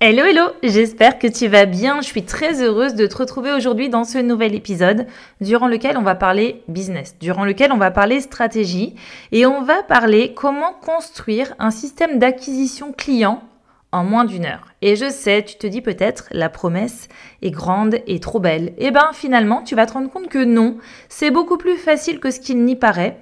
Hello 0.00 0.22
hello, 0.22 0.52
j'espère 0.62 1.18
que 1.18 1.26
tu 1.26 1.48
vas 1.48 1.66
bien. 1.66 2.00
Je 2.00 2.06
suis 2.06 2.22
très 2.22 2.62
heureuse 2.62 2.94
de 2.94 3.08
te 3.08 3.16
retrouver 3.16 3.50
aujourd'hui 3.50 3.88
dans 3.88 4.04
ce 4.04 4.18
nouvel 4.18 4.54
épisode 4.54 5.08
durant 5.40 5.66
lequel 5.66 5.96
on 5.96 6.02
va 6.02 6.14
parler 6.14 6.62
business, 6.68 7.16
durant 7.18 7.44
lequel 7.44 7.72
on 7.72 7.78
va 7.78 7.90
parler 7.90 8.20
stratégie 8.20 8.94
et 9.32 9.44
on 9.44 9.62
va 9.62 9.82
parler 9.82 10.34
comment 10.34 10.72
construire 10.72 11.52
un 11.58 11.72
système 11.72 12.20
d'acquisition 12.20 12.92
client 12.92 13.42
en 13.90 14.04
moins 14.04 14.24
d'une 14.24 14.44
heure. 14.44 14.68
Et 14.82 14.94
je 14.94 15.10
sais, 15.10 15.42
tu 15.42 15.56
te 15.56 15.66
dis 15.66 15.80
peut-être 15.80 16.28
la 16.30 16.48
promesse 16.48 17.08
est 17.42 17.50
grande 17.50 17.96
et 18.06 18.20
trop 18.20 18.38
belle. 18.38 18.74
Eh 18.78 18.92
ben 18.92 19.10
finalement, 19.12 19.62
tu 19.62 19.74
vas 19.74 19.86
te 19.86 19.94
rendre 19.94 20.12
compte 20.12 20.28
que 20.28 20.44
non, 20.44 20.76
c'est 21.08 21.32
beaucoup 21.32 21.56
plus 21.56 21.76
facile 21.76 22.20
que 22.20 22.30
ce 22.30 22.38
qu'il 22.38 22.64
n'y 22.64 22.76
paraît. 22.76 23.18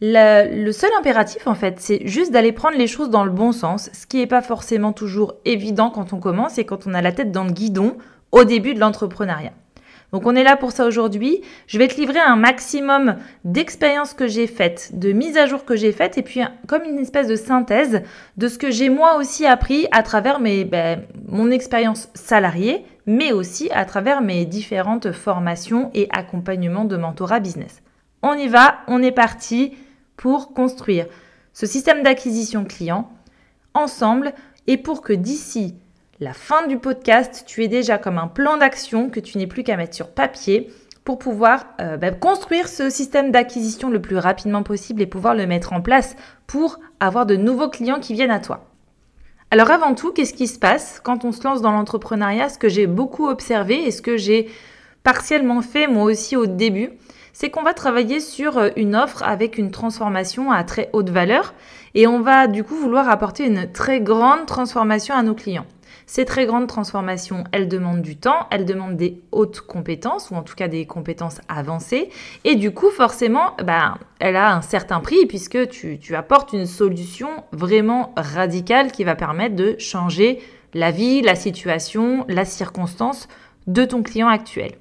Le, 0.00 0.70
seul 0.70 0.90
impératif, 0.98 1.46
en 1.46 1.54
fait, 1.54 1.80
c'est 1.80 2.06
juste 2.06 2.32
d'aller 2.32 2.52
prendre 2.52 2.76
les 2.76 2.86
choses 2.86 3.10
dans 3.10 3.24
le 3.24 3.30
bon 3.30 3.52
sens, 3.52 3.90
ce 3.92 4.06
qui 4.06 4.18
n'est 4.18 4.26
pas 4.26 4.42
forcément 4.42 4.92
toujours 4.92 5.34
évident 5.44 5.90
quand 5.90 6.12
on 6.12 6.20
commence 6.20 6.58
et 6.58 6.64
quand 6.64 6.86
on 6.86 6.94
a 6.94 7.02
la 7.02 7.12
tête 7.12 7.32
dans 7.32 7.44
le 7.44 7.50
guidon 7.50 7.96
au 8.30 8.44
début 8.44 8.74
de 8.74 8.80
l'entrepreneuriat. 8.80 9.52
Donc 10.12 10.24
on 10.24 10.34
est 10.34 10.42
là 10.44 10.56
pour 10.56 10.72
ça 10.72 10.86
aujourd'hui. 10.86 11.42
Je 11.66 11.78
vais 11.78 11.88
te 11.88 11.96
livrer 11.96 12.20
un 12.20 12.36
maximum 12.36 13.16
d'expériences 13.44 14.14
que 14.14 14.26
j'ai 14.26 14.46
faites, 14.46 14.98
de 14.98 15.12
mises 15.12 15.36
à 15.36 15.46
jour 15.46 15.64
que 15.64 15.76
j'ai 15.76 15.92
faites, 15.92 16.16
et 16.16 16.22
puis 16.22 16.40
comme 16.66 16.84
une 16.84 16.98
espèce 16.98 17.26
de 17.26 17.36
synthèse 17.36 18.02
de 18.36 18.48
ce 18.48 18.56
que 18.56 18.70
j'ai 18.70 18.88
moi 18.88 19.16
aussi 19.16 19.44
appris 19.44 19.86
à 19.90 20.02
travers 20.02 20.40
ben, 20.40 21.02
mon 21.26 21.50
expérience 21.50 22.08
salariée, 22.14 22.84
mais 23.04 23.32
aussi 23.32 23.68
à 23.72 23.84
travers 23.84 24.22
mes 24.22 24.46
différentes 24.46 25.12
formations 25.12 25.90
et 25.92 26.08
accompagnements 26.10 26.84
de 26.84 26.96
mentorat 26.96 27.40
business. 27.40 27.82
On 28.22 28.34
y 28.34 28.48
va, 28.48 28.78
on 28.86 29.02
est 29.02 29.12
parti 29.12 29.74
pour 30.18 30.52
construire 30.52 31.06
ce 31.54 31.64
système 31.64 32.02
d'acquisition 32.02 32.66
client 32.66 33.10
ensemble 33.72 34.34
et 34.66 34.76
pour 34.76 35.00
que 35.00 35.14
d'ici 35.14 35.74
la 36.20 36.34
fin 36.34 36.66
du 36.66 36.78
podcast, 36.78 37.44
tu 37.46 37.62
aies 37.62 37.68
déjà 37.68 37.96
comme 37.96 38.18
un 38.18 38.26
plan 38.26 38.58
d'action 38.58 39.08
que 39.08 39.20
tu 39.20 39.38
n'aies 39.38 39.46
plus 39.46 39.62
qu'à 39.62 39.76
mettre 39.76 39.94
sur 39.94 40.08
papier 40.08 40.70
pour 41.04 41.18
pouvoir 41.18 41.64
euh, 41.80 41.96
bah, 41.96 42.10
construire 42.10 42.68
ce 42.68 42.90
système 42.90 43.30
d'acquisition 43.30 43.88
le 43.88 44.02
plus 44.02 44.18
rapidement 44.18 44.64
possible 44.64 45.00
et 45.00 45.06
pouvoir 45.06 45.34
le 45.34 45.46
mettre 45.46 45.72
en 45.72 45.80
place 45.80 46.16
pour 46.46 46.80
avoir 47.00 47.24
de 47.24 47.36
nouveaux 47.36 47.70
clients 47.70 48.00
qui 48.00 48.12
viennent 48.12 48.32
à 48.32 48.40
toi. 48.40 48.66
Alors 49.52 49.70
avant 49.70 49.94
tout, 49.94 50.12
qu'est-ce 50.12 50.34
qui 50.34 50.48
se 50.48 50.58
passe 50.58 51.00
quand 51.02 51.24
on 51.24 51.32
se 51.32 51.44
lance 51.44 51.62
dans 51.62 51.72
l'entrepreneuriat? 51.72 52.48
Ce 52.48 52.58
que 52.58 52.68
j'ai 52.68 52.88
beaucoup 52.88 53.28
observé 53.28 53.86
et 53.86 53.92
ce 53.92 54.02
que 54.02 54.16
j'ai 54.16 54.50
partiellement 55.04 55.62
fait 55.62 55.86
moi 55.86 56.02
aussi 56.02 56.36
au 56.36 56.46
début, 56.46 56.90
c'est 57.40 57.50
qu'on 57.50 57.62
va 57.62 57.72
travailler 57.72 58.18
sur 58.18 58.58
euh, 58.58 58.70
une 58.74 58.96
offre 58.96 59.22
avec 59.22 59.58
une 59.58 59.70
transformation 59.70 60.50
à 60.50 60.64
très 60.64 60.90
haute 60.92 61.10
valeur 61.10 61.54
et 61.94 62.08
on 62.08 62.18
va 62.18 62.48
du 62.48 62.64
coup 62.64 62.74
vouloir 62.74 63.08
apporter 63.08 63.46
une 63.46 63.70
très 63.70 64.00
grande 64.00 64.44
transformation 64.46 65.14
à 65.14 65.22
nos 65.22 65.36
clients. 65.36 65.66
Ces 66.06 66.24
très 66.24 66.46
grandes 66.46 66.66
transformations, 66.66 67.44
elles 67.52 67.68
demandent 67.68 68.02
du 68.02 68.16
temps, 68.16 68.48
elles 68.50 68.64
demandent 68.64 68.96
des 68.96 69.20
hautes 69.30 69.60
compétences, 69.60 70.30
ou 70.30 70.34
en 70.34 70.42
tout 70.42 70.56
cas 70.56 70.66
des 70.66 70.84
compétences 70.84 71.40
avancées. 71.48 72.08
Et 72.42 72.56
du 72.56 72.72
coup, 72.72 72.90
forcément, 72.90 73.54
ben, 73.62 73.98
elle 74.18 74.34
a 74.34 74.56
un 74.56 74.62
certain 74.62 74.98
prix, 75.00 75.26
puisque 75.26 75.68
tu 75.68 76.16
apportes 76.16 76.54
une 76.54 76.66
solution 76.66 77.28
vraiment 77.52 78.14
radicale 78.16 78.90
qui 78.90 79.04
va 79.04 79.14
permettre 79.14 79.54
de 79.54 79.76
changer 79.78 80.40
la 80.74 80.90
vie, 80.90 81.22
la 81.22 81.36
situation, 81.36 82.24
la 82.28 82.44
circonstance 82.44 83.28
de 83.66 83.84
ton 83.84 84.02
client 84.02 84.28
actuel 84.28 84.72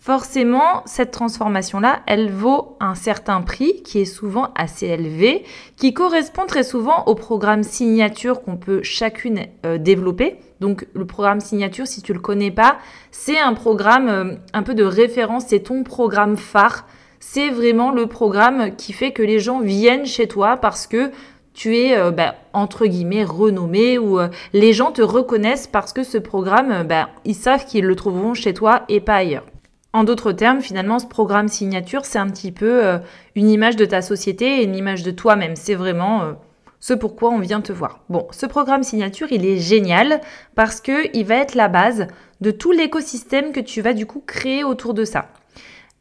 forcément, 0.00 0.82
cette 0.86 1.10
transformation-là, 1.10 2.00
elle 2.06 2.30
vaut 2.30 2.76
un 2.80 2.94
certain 2.94 3.40
prix 3.42 3.82
qui 3.82 4.00
est 4.00 4.04
souvent 4.04 4.52
assez 4.54 4.86
élevé, 4.86 5.44
qui 5.76 5.92
correspond 5.92 6.46
très 6.46 6.62
souvent 6.62 7.04
au 7.06 7.14
programme 7.14 7.62
signature 7.62 8.42
qu'on 8.42 8.56
peut 8.56 8.82
chacune 8.82 9.40
euh, 9.66 9.76
développer. 9.76 10.36
Donc 10.60 10.86
le 10.94 11.04
programme 11.04 11.40
signature, 11.40 11.86
si 11.86 12.00
tu 12.00 12.12
le 12.12 12.20
connais 12.20 12.50
pas, 12.50 12.78
c'est 13.10 13.38
un 13.38 13.54
programme 13.54 14.08
euh, 14.08 14.34
un 14.52 14.62
peu 14.62 14.74
de 14.74 14.84
référence, 14.84 15.46
c'est 15.48 15.60
ton 15.60 15.82
programme 15.82 16.36
phare. 16.36 16.86
C'est 17.20 17.50
vraiment 17.50 17.90
le 17.90 18.06
programme 18.06 18.76
qui 18.76 18.92
fait 18.92 19.10
que 19.10 19.22
les 19.22 19.40
gens 19.40 19.60
viennent 19.60 20.06
chez 20.06 20.28
toi 20.28 20.56
parce 20.56 20.86
que 20.86 21.10
tu 21.52 21.76
es 21.76 21.98
euh, 21.98 22.12
bah, 22.12 22.36
entre 22.52 22.86
guillemets 22.86 23.24
renommé 23.24 23.98
ou 23.98 24.18
les 24.52 24.72
gens 24.72 24.92
te 24.92 25.02
reconnaissent 25.02 25.66
parce 25.66 25.92
que 25.92 26.04
ce 26.04 26.16
programme, 26.18 26.86
bah, 26.86 27.10
ils 27.24 27.34
savent 27.34 27.66
qu'ils 27.66 27.84
le 27.84 27.96
trouveront 27.96 28.34
chez 28.34 28.54
toi 28.54 28.84
et 28.88 29.00
pas 29.00 29.16
ailleurs. 29.16 29.44
En 29.94 30.04
d'autres 30.04 30.32
termes, 30.32 30.60
finalement, 30.60 30.98
ce 30.98 31.06
programme 31.06 31.48
signature, 31.48 32.04
c'est 32.04 32.18
un 32.18 32.28
petit 32.28 32.52
peu 32.52 32.84
euh, 32.84 32.98
une 33.34 33.48
image 33.48 33.76
de 33.76 33.86
ta 33.86 34.02
société 34.02 34.60
et 34.60 34.64
une 34.64 34.76
image 34.76 35.02
de 35.02 35.10
toi-même. 35.10 35.56
C'est 35.56 35.74
vraiment 35.74 36.22
euh, 36.22 36.32
ce 36.78 36.92
pourquoi 36.92 37.30
on 37.30 37.38
vient 37.38 37.62
te 37.62 37.72
voir. 37.72 38.00
Bon, 38.10 38.26
ce 38.30 38.44
programme 38.44 38.82
signature, 38.82 39.28
il 39.30 39.46
est 39.46 39.56
génial 39.56 40.20
parce 40.54 40.82
que 40.82 41.16
il 41.16 41.24
va 41.24 41.36
être 41.36 41.54
la 41.54 41.68
base 41.68 42.06
de 42.42 42.50
tout 42.50 42.70
l'écosystème 42.70 43.52
que 43.52 43.60
tu 43.60 43.80
vas 43.80 43.94
du 43.94 44.04
coup 44.04 44.22
créer 44.24 44.62
autour 44.62 44.92
de 44.92 45.04
ça. 45.04 45.30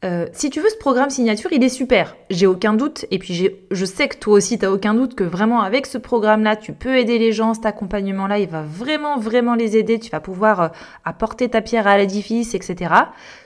Euh, 0.05 0.27
si 0.31 0.51
tu 0.51 0.61
veux 0.61 0.69
ce 0.69 0.77
programme 0.77 1.09
signature, 1.09 1.51
il 1.51 1.63
est 1.63 1.69
super. 1.69 2.15
J'ai 2.29 2.45
aucun 2.45 2.75
doute. 2.75 3.05
Et 3.09 3.17
puis 3.17 3.49
je 3.71 3.85
sais 3.85 4.07
que 4.07 4.17
toi 4.17 4.35
aussi, 4.35 4.59
tu 4.59 4.65
n'as 4.65 4.71
aucun 4.71 4.93
doute 4.93 5.15
que 5.15 5.23
vraiment 5.23 5.61
avec 5.61 5.87
ce 5.87 5.97
programme-là, 5.97 6.55
tu 6.55 6.71
peux 6.73 6.97
aider 6.97 7.17
les 7.17 7.31
gens. 7.31 7.55
Cet 7.55 7.65
accompagnement-là, 7.65 8.37
il 8.37 8.47
va 8.47 8.61
vraiment, 8.61 9.17
vraiment 9.17 9.55
les 9.55 9.75
aider. 9.75 9.97
Tu 9.97 10.11
vas 10.11 10.19
pouvoir 10.19 10.61
euh, 10.61 10.67
apporter 11.03 11.49
ta 11.49 11.61
pierre 11.61 11.87
à 11.87 11.97
l'édifice, 11.97 12.53
etc. 12.53 12.93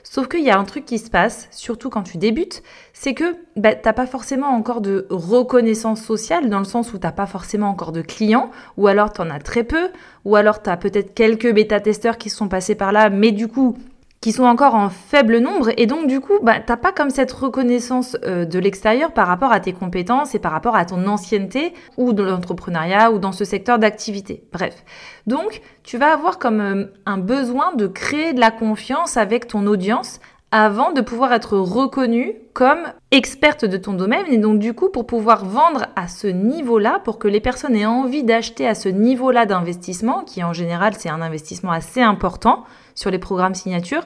Sauf 0.02 0.28
qu'il 0.28 0.42
y 0.42 0.50
a 0.50 0.58
un 0.58 0.64
truc 0.64 0.84
qui 0.84 0.98
se 0.98 1.08
passe, 1.08 1.48
surtout 1.52 1.88
quand 1.88 2.02
tu 2.02 2.18
débutes, 2.18 2.62
c'est 2.92 3.14
que 3.14 3.34
bah, 3.56 3.74
tu 3.74 3.80
n'as 3.86 3.94
pas 3.94 4.06
forcément 4.06 4.48
encore 4.48 4.82
de 4.82 5.06
reconnaissance 5.08 6.02
sociale, 6.02 6.50
dans 6.50 6.58
le 6.58 6.66
sens 6.66 6.92
où 6.92 6.98
tu 6.98 7.06
n'as 7.06 7.12
pas 7.12 7.26
forcément 7.26 7.68
encore 7.68 7.92
de 7.92 8.02
clients, 8.02 8.50
ou 8.76 8.88
alors 8.88 9.14
tu 9.14 9.22
en 9.22 9.30
as 9.30 9.38
très 9.38 9.64
peu, 9.64 9.88
ou 10.26 10.36
alors 10.36 10.60
tu 10.60 10.68
as 10.68 10.76
peut-être 10.76 11.14
quelques 11.14 11.50
bêta-testeurs 11.50 12.18
qui 12.18 12.28
sont 12.28 12.48
passés 12.48 12.74
par 12.74 12.92
là, 12.92 13.08
mais 13.08 13.32
du 13.32 13.48
coup, 13.48 13.78
qui 14.22 14.30
sont 14.30 14.44
encore 14.44 14.76
en 14.76 14.88
faible 14.88 15.38
nombre 15.38 15.70
et 15.76 15.86
donc 15.86 16.06
du 16.06 16.20
coup 16.20 16.38
bah, 16.42 16.60
t'as 16.64 16.76
pas 16.76 16.92
comme 16.92 17.10
cette 17.10 17.32
reconnaissance 17.32 18.16
euh, 18.24 18.44
de 18.44 18.58
l'extérieur 18.60 19.12
par 19.12 19.26
rapport 19.26 19.52
à 19.52 19.58
tes 19.58 19.72
compétences 19.72 20.34
et 20.36 20.38
par 20.38 20.52
rapport 20.52 20.76
à 20.76 20.84
ton 20.84 21.08
ancienneté 21.08 21.74
ou 21.96 22.12
de 22.12 22.22
l'entrepreneuriat 22.22 23.10
ou 23.10 23.18
dans 23.18 23.32
ce 23.32 23.44
secteur 23.44 23.80
d'activité. 23.80 24.44
Bref, 24.52 24.84
donc 25.26 25.60
tu 25.82 25.98
vas 25.98 26.12
avoir 26.12 26.38
comme 26.38 26.60
euh, 26.60 26.84
un 27.04 27.18
besoin 27.18 27.74
de 27.74 27.88
créer 27.88 28.32
de 28.32 28.40
la 28.40 28.52
confiance 28.52 29.16
avec 29.16 29.48
ton 29.48 29.66
audience 29.66 30.20
avant 30.52 30.92
de 30.92 31.00
pouvoir 31.00 31.32
être 31.32 31.56
reconnue 31.56 32.34
comme 32.52 32.92
experte 33.10 33.64
de 33.64 33.78
ton 33.78 33.94
domaine 33.94 34.26
et 34.28 34.36
donc 34.36 34.58
du 34.58 34.74
coup 34.74 34.90
pour 34.90 35.06
pouvoir 35.06 35.46
vendre 35.46 35.86
à 35.96 36.08
ce 36.08 36.26
niveau-là, 36.26 37.00
pour 37.02 37.18
que 37.18 37.26
les 37.26 37.40
personnes 37.40 37.74
aient 37.74 37.86
envie 37.86 38.22
d'acheter 38.22 38.68
à 38.68 38.74
ce 38.74 38.90
niveau-là 38.90 39.46
d'investissement, 39.46 40.22
qui 40.24 40.44
en 40.44 40.52
général 40.52 40.92
c'est 40.98 41.08
un 41.08 41.22
investissement 41.22 41.72
assez 41.72 42.02
important 42.02 42.64
sur 42.94 43.10
les 43.10 43.18
programmes 43.18 43.54
signature, 43.54 44.02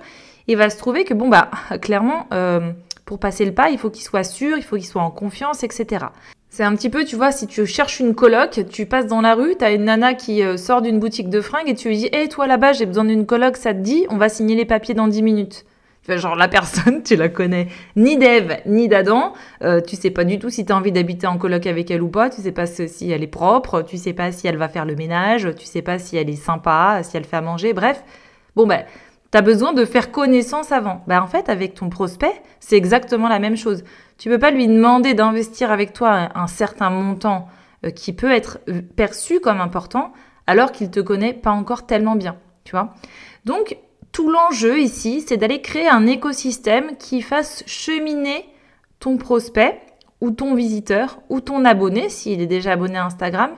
il 0.47 0.57
va 0.57 0.71
se 0.71 0.79
trouver 0.79 1.05
que 1.05 1.15
bon 1.15 1.29
bah 1.29 1.51
clairement 1.83 2.29
euh, 2.33 2.71
pour 3.05 3.19
passer 3.19 3.45
le 3.45 3.53
pas 3.53 3.71
il 3.71 3.79
faut 3.79 3.91
qu'il 3.91 4.05
soit 4.05 4.25
sûr, 4.25 4.57
il 4.57 4.63
faut 4.63 4.77
qu'il 4.77 4.87
soit 4.87 5.03
en 5.03 5.11
confiance, 5.11 5.65
etc. 5.65 6.07
C'est 6.49 6.63
un 6.63 6.75
petit 6.75 6.89
peu, 6.89 7.05
tu 7.05 7.17
vois, 7.17 7.33
si 7.33 7.47
tu 7.49 7.67
cherches 7.67 8.01
une 8.01 8.15
coloc, 8.15 8.65
tu 8.71 8.87
passes 8.87 9.07
dans 9.07 9.21
la 9.21 9.35
rue, 9.35 9.57
t'as 9.59 9.75
une 9.75 9.85
nana 9.85 10.15
qui 10.15 10.43
euh, 10.43 10.57
sort 10.57 10.81
d'une 10.81 10.99
boutique 11.01 11.29
de 11.29 11.43
fringues 11.43 11.69
et 11.69 11.75
tu 11.75 11.89
lui 11.89 11.99
dis, 11.99 12.09
hé, 12.13 12.29
toi 12.29 12.47
là-bas, 12.47 12.73
j'ai 12.73 12.87
besoin 12.87 13.05
d'une 13.05 13.27
coloc, 13.27 13.59
ça 13.59 13.75
te 13.75 13.81
dit, 13.81 14.07
on 14.09 14.17
va 14.17 14.31
signer 14.31 14.55
les 14.55 14.65
papiers 14.65 14.95
dans 14.95 15.09
10 15.09 15.23
minutes. 15.23 15.67
Genre 16.15 16.37
la 16.37 16.49
personne, 16.49 17.03
tu 17.05 17.17
la 17.17 17.29
connais 17.29 17.69
ni 17.97 18.17
d'Ève 18.17 18.61
ni 18.67 18.89
d'Adam, 18.89 19.33
euh, 19.63 19.81
tu 19.81 19.97
sais 19.97 20.11
pas 20.11 20.25
du 20.25 20.39
tout 20.39 20.51
si 20.51 20.65
tu 20.65 20.73
as 20.73 20.77
envie 20.77 20.93
d'habiter 20.93 21.27
en 21.27 21.39
coloc 21.39 21.67
avec 21.67 21.91
elle 21.91 22.03
ou 22.03 22.09
pas, 22.09 22.31
tu 22.31 22.41
sais 22.41 22.53
pas 22.53 22.67
si 22.67 23.11
elle 23.11 23.23
est 23.23 23.27
propre, 23.27 23.83
tu 23.83 23.97
sais 23.97 24.13
pas 24.13 24.33
si 24.33 24.47
elle 24.47 24.57
va 24.57 24.69
faire 24.69 24.85
le 24.85 24.95
ménage, 24.95 25.49
tu 25.59 25.67
sais 25.67 25.83
pas 25.83 25.99
si 25.99 26.17
elle 26.17 26.31
est 26.31 26.37
sympa, 26.37 27.01
si 27.03 27.17
elle 27.17 27.25
fait 27.25 27.37
à 27.37 27.41
manger, 27.41 27.73
bref. 27.73 28.03
Bon 28.55 28.67
ben, 28.67 28.85
tu 29.33 29.39
as 29.39 29.43
besoin 29.43 29.73
de 29.73 29.85
faire 29.85 30.13
connaissance 30.13 30.73
avant. 30.73 31.03
Ben 31.07 31.21
en 31.21 31.27
fait, 31.27 31.49
avec 31.49 31.75
ton 31.75 31.89
prospect, 31.89 32.43
c'est 32.61 32.77
exactement 32.77 33.29
la 33.29 33.39
même 33.39 33.57
chose. 33.57 33.85
Tu 34.19 34.29
peux 34.29 34.39
pas 34.39 34.51
lui 34.51 34.67
demander 34.67 35.15
d'investir 35.15 35.71
avec 35.71 35.93
toi 35.93 36.29
un, 36.35 36.47
certain 36.47 36.91
montant 36.91 37.49
euh, 37.85 37.91
qui 37.91 38.13
peut 38.13 38.31
être 38.31 38.59
euh, 38.69 38.81
perçu 38.97 39.41
comme 39.41 39.61
important 39.61 40.13
alors 40.47 40.73
qu'il 40.73 40.91
te 40.91 41.01
connaît 41.01 41.35
pas 41.35 41.51
encore 41.51 41.87
tellement 41.87 42.15
bien, 42.15 42.37
tu 42.65 42.71
vois? 42.71 42.95
Donc 43.45 43.77
tout 44.17 44.31
l'enjeu 44.31 44.81
ici, 44.81 45.23
c'est 45.29 45.37
d'aller 45.37 45.61
créer 45.61 45.89
un 45.89 46.07
écosystème 46.07 46.97
qui 46.99 47.21
fasse 47.21 47.63
cheminer 47.67 48.47
ton 48.99 49.19
prospect 49.19 49.79
ou 50.23 50.31
ton 50.31 50.55
visiteur 50.55 51.21
ou 51.29 51.43
ton 51.43 51.67
abonné, 51.67 52.09
s'il 52.09 52.41
est 52.41 52.47
déjà 52.47 52.73
abonné 52.73 52.97
à 52.97 53.05
Instagram, 53.05 53.51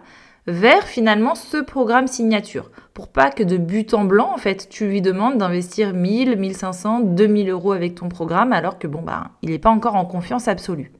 vers 0.49 0.83
finalement 0.83 1.37
ce 1.37 1.59
programme 1.59 2.09
signature. 2.09 2.73
Pour 2.93 3.07
pas 3.07 3.31
que 3.31 3.45
de 3.45 3.57
but 3.57 3.95
en 3.95 4.03
blanc, 4.03 4.33
en 4.35 4.37
fait, 4.37 4.69
tu 4.69 4.89
lui 4.89 5.01
demandes 5.01 5.39
d'investir 5.39 5.95
1000, 5.95 6.37
1500, 6.37 7.01
2000 7.03 7.51
euros 7.51 7.71
avec 7.71 7.95
ton 7.95 8.09
programme 8.09 8.53
alors 8.53 8.81
que 8.81 8.89
bon, 8.89 9.03
bah, 9.03 9.31
il 9.43 9.51
n'est 9.51 9.61
pas 9.61 9.71
encore 9.71 9.95
en 9.95 10.07
confiance 10.07 10.49
absolue. 10.49 10.91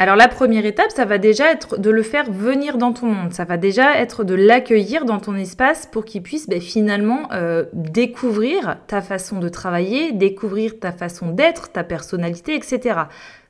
Alors 0.00 0.14
la 0.14 0.28
première 0.28 0.64
étape, 0.64 0.92
ça 0.92 1.04
va 1.04 1.18
déjà 1.18 1.50
être 1.50 1.76
de 1.76 1.90
le 1.90 2.04
faire 2.04 2.30
venir 2.30 2.78
dans 2.78 2.92
ton 2.92 3.06
monde. 3.06 3.32
Ça 3.32 3.44
va 3.44 3.56
déjà 3.56 3.96
être 3.98 4.22
de 4.22 4.34
l'accueillir 4.34 5.04
dans 5.04 5.18
ton 5.18 5.34
espace 5.34 5.86
pour 5.86 6.04
qu'il 6.04 6.22
puisse 6.22 6.48
ben, 6.48 6.60
finalement 6.60 7.28
euh, 7.32 7.64
découvrir 7.72 8.76
ta 8.86 9.02
façon 9.02 9.40
de 9.40 9.48
travailler, 9.48 10.12
découvrir 10.12 10.78
ta 10.78 10.92
façon 10.92 11.32
d'être, 11.32 11.72
ta 11.72 11.82
personnalité, 11.82 12.54
etc. 12.54 13.00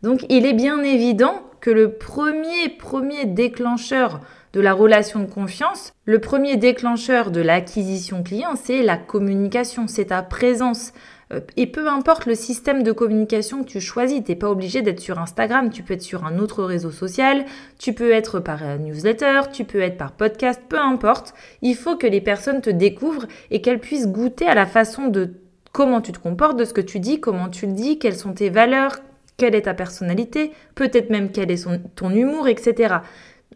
Donc 0.03 0.25
il 0.31 0.47
est 0.47 0.55
bien 0.55 0.83
évident 0.83 1.43
que 1.61 1.71
le 1.71 1.93
premier, 1.93 2.71
premier 2.71 3.27
déclencheur 3.27 4.21
de 4.55 4.61
la 4.63 4.73
relation 4.73 5.21
de 5.21 5.27
confiance, 5.27 5.93
le 6.07 6.19
premier 6.19 6.57
déclencheur 6.57 7.31
de 7.31 7.43
l'acquisition 7.43 8.23
client, 8.23 8.55
c'est 8.57 8.83
la 8.83 8.97
communication, 8.97 9.87
c'est 9.87 10.07
ta 10.07 10.23
présence. 10.23 10.95
Euh, 11.33 11.41
et 11.57 11.67
peu 11.67 11.89
importe 11.89 12.27
le 12.27 12.35
système 12.35 12.83
de 12.83 12.93
communication 12.93 13.63
que 13.63 13.69
tu 13.69 13.81
choisis, 13.81 14.23
tu 14.25 14.31
n'es 14.31 14.37
pas 14.37 14.51
obligé 14.51 14.83
d'être 14.83 15.01
sur 15.01 15.19
Instagram, 15.19 15.71
tu 15.71 15.83
peux 15.83 15.95
être 15.95 16.03
sur 16.03 16.25
un 16.25 16.39
autre 16.39 16.65
réseau 16.65 16.91
social, 16.91 17.45
tu 17.79 17.93
peux 17.93 18.13
être 18.13 18.41
par 18.41 18.63
euh, 18.63 18.79
newsletter, 18.79 19.43
tu 19.53 19.65
peux 19.65 19.81
être 19.81 19.97
par 19.97 20.13
podcast, 20.13 20.63
peu 20.69 20.79
importe. 20.79 21.35
Il 21.63 21.77
faut 21.77 21.97
que 21.97 22.07
les 22.07 22.21
personnes 22.21 22.61
te 22.61 22.71
découvrent 22.71 23.27
et 23.51 23.61
qu'elles 23.61 23.81
puissent 23.81 24.09
goûter 24.09 24.47
à 24.47 24.55
la 24.55 24.67
façon 24.67 25.09
de 25.09 25.35
comment 25.73 26.01
tu 26.01 26.13
te 26.13 26.19
comportes, 26.19 26.59
de 26.59 26.65
ce 26.65 26.73
que 26.73 26.81
tu 26.81 26.99
dis, 26.99 27.21
comment 27.21 27.49
tu 27.49 27.67
le 27.67 27.73
dis, 27.73 27.99
quelles 27.99 28.17
sont 28.17 28.33
tes 28.33 28.51
valeurs, 28.51 28.97
quelle 29.37 29.55
est 29.55 29.63
ta 29.63 29.75
personnalité, 29.75 30.53
peut-être 30.75 31.11
même 31.11 31.31
quel 31.31 31.51
est 31.51 31.69
ton 31.95 32.11
humour, 32.11 32.49
etc. 32.49 32.97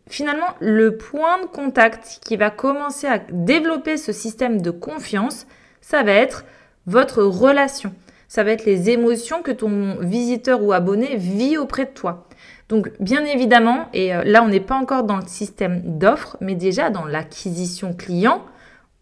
Finalement, 0.09 0.55
le 0.61 0.97
point 0.97 1.41
de 1.41 1.47
contact 1.47 2.21
qui 2.25 2.37
va 2.37 2.51
commencer 2.51 3.07
à 3.07 3.19
développer 3.19 3.97
ce 3.97 4.13
système 4.13 4.61
de 4.61 4.71
confiance, 4.71 5.47
ça 5.81 6.03
va 6.03 6.13
être 6.13 6.45
votre 6.87 7.23
relation. 7.23 7.93
Ça 8.29 8.45
va 8.45 8.53
être 8.53 8.65
les 8.65 8.91
émotions 8.91 9.43
que 9.43 9.51
ton 9.51 9.97
visiteur 10.01 10.63
ou 10.63 10.73
abonné 10.73 11.17
vit 11.17 11.59
auprès 11.59 11.85
de 11.85 11.91
toi. 11.91 12.27
Donc 12.69 12.91
bien 13.01 13.25
évidemment, 13.25 13.89
et 13.93 14.15
euh, 14.15 14.25
là 14.25 14.43
on 14.43 14.49
n'est 14.49 14.61
pas 14.61 14.77
encore 14.77 15.05
dans 15.05 15.19
le 15.19 15.27
système 15.27 15.83
d'offres, 15.99 16.39
mais 16.41 16.55
déjà 16.55 16.89
dans 16.89 17.05
l'acquisition 17.05 17.93
client, 17.93 18.43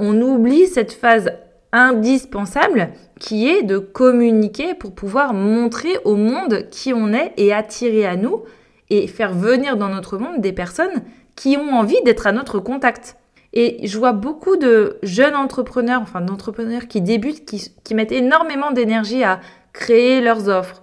on 0.00 0.20
oublie 0.20 0.66
cette 0.66 0.92
phase 0.92 1.30
indispensable 1.72 2.88
qui 3.20 3.48
est 3.48 3.62
de 3.62 3.78
communiquer 3.78 4.74
pour 4.74 4.92
pouvoir 4.92 5.34
montrer 5.34 5.98
au 6.04 6.16
monde 6.16 6.66
qui 6.70 6.92
on 6.92 7.12
est 7.12 7.32
et 7.36 7.52
attirer 7.52 8.06
à 8.06 8.16
nous 8.16 8.42
et 8.88 9.06
faire 9.06 9.32
venir 9.32 9.76
dans 9.76 9.88
notre 9.88 10.18
monde 10.18 10.40
des 10.40 10.52
personnes 10.52 11.02
qui 11.36 11.56
ont 11.56 11.70
envie 11.70 12.02
d'être 12.04 12.26
à 12.26 12.32
notre 12.32 12.58
contact. 12.58 13.16
Et 13.52 13.86
je 13.86 13.98
vois 13.98 14.12
beaucoup 14.12 14.56
de 14.56 14.98
jeunes 15.02 15.34
entrepreneurs, 15.34 16.00
enfin 16.00 16.20
d'entrepreneurs 16.20 16.86
qui 16.86 17.00
débutent, 17.00 17.44
qui, 17.44 17.94
mettent 17.94 18.12
énormément 18.12 18.70
d'énergie 18.70 19.24
à 19.24 19.40
créer 19.72 20.20
leurs 20.20 20.48
offres, 20.48 20.82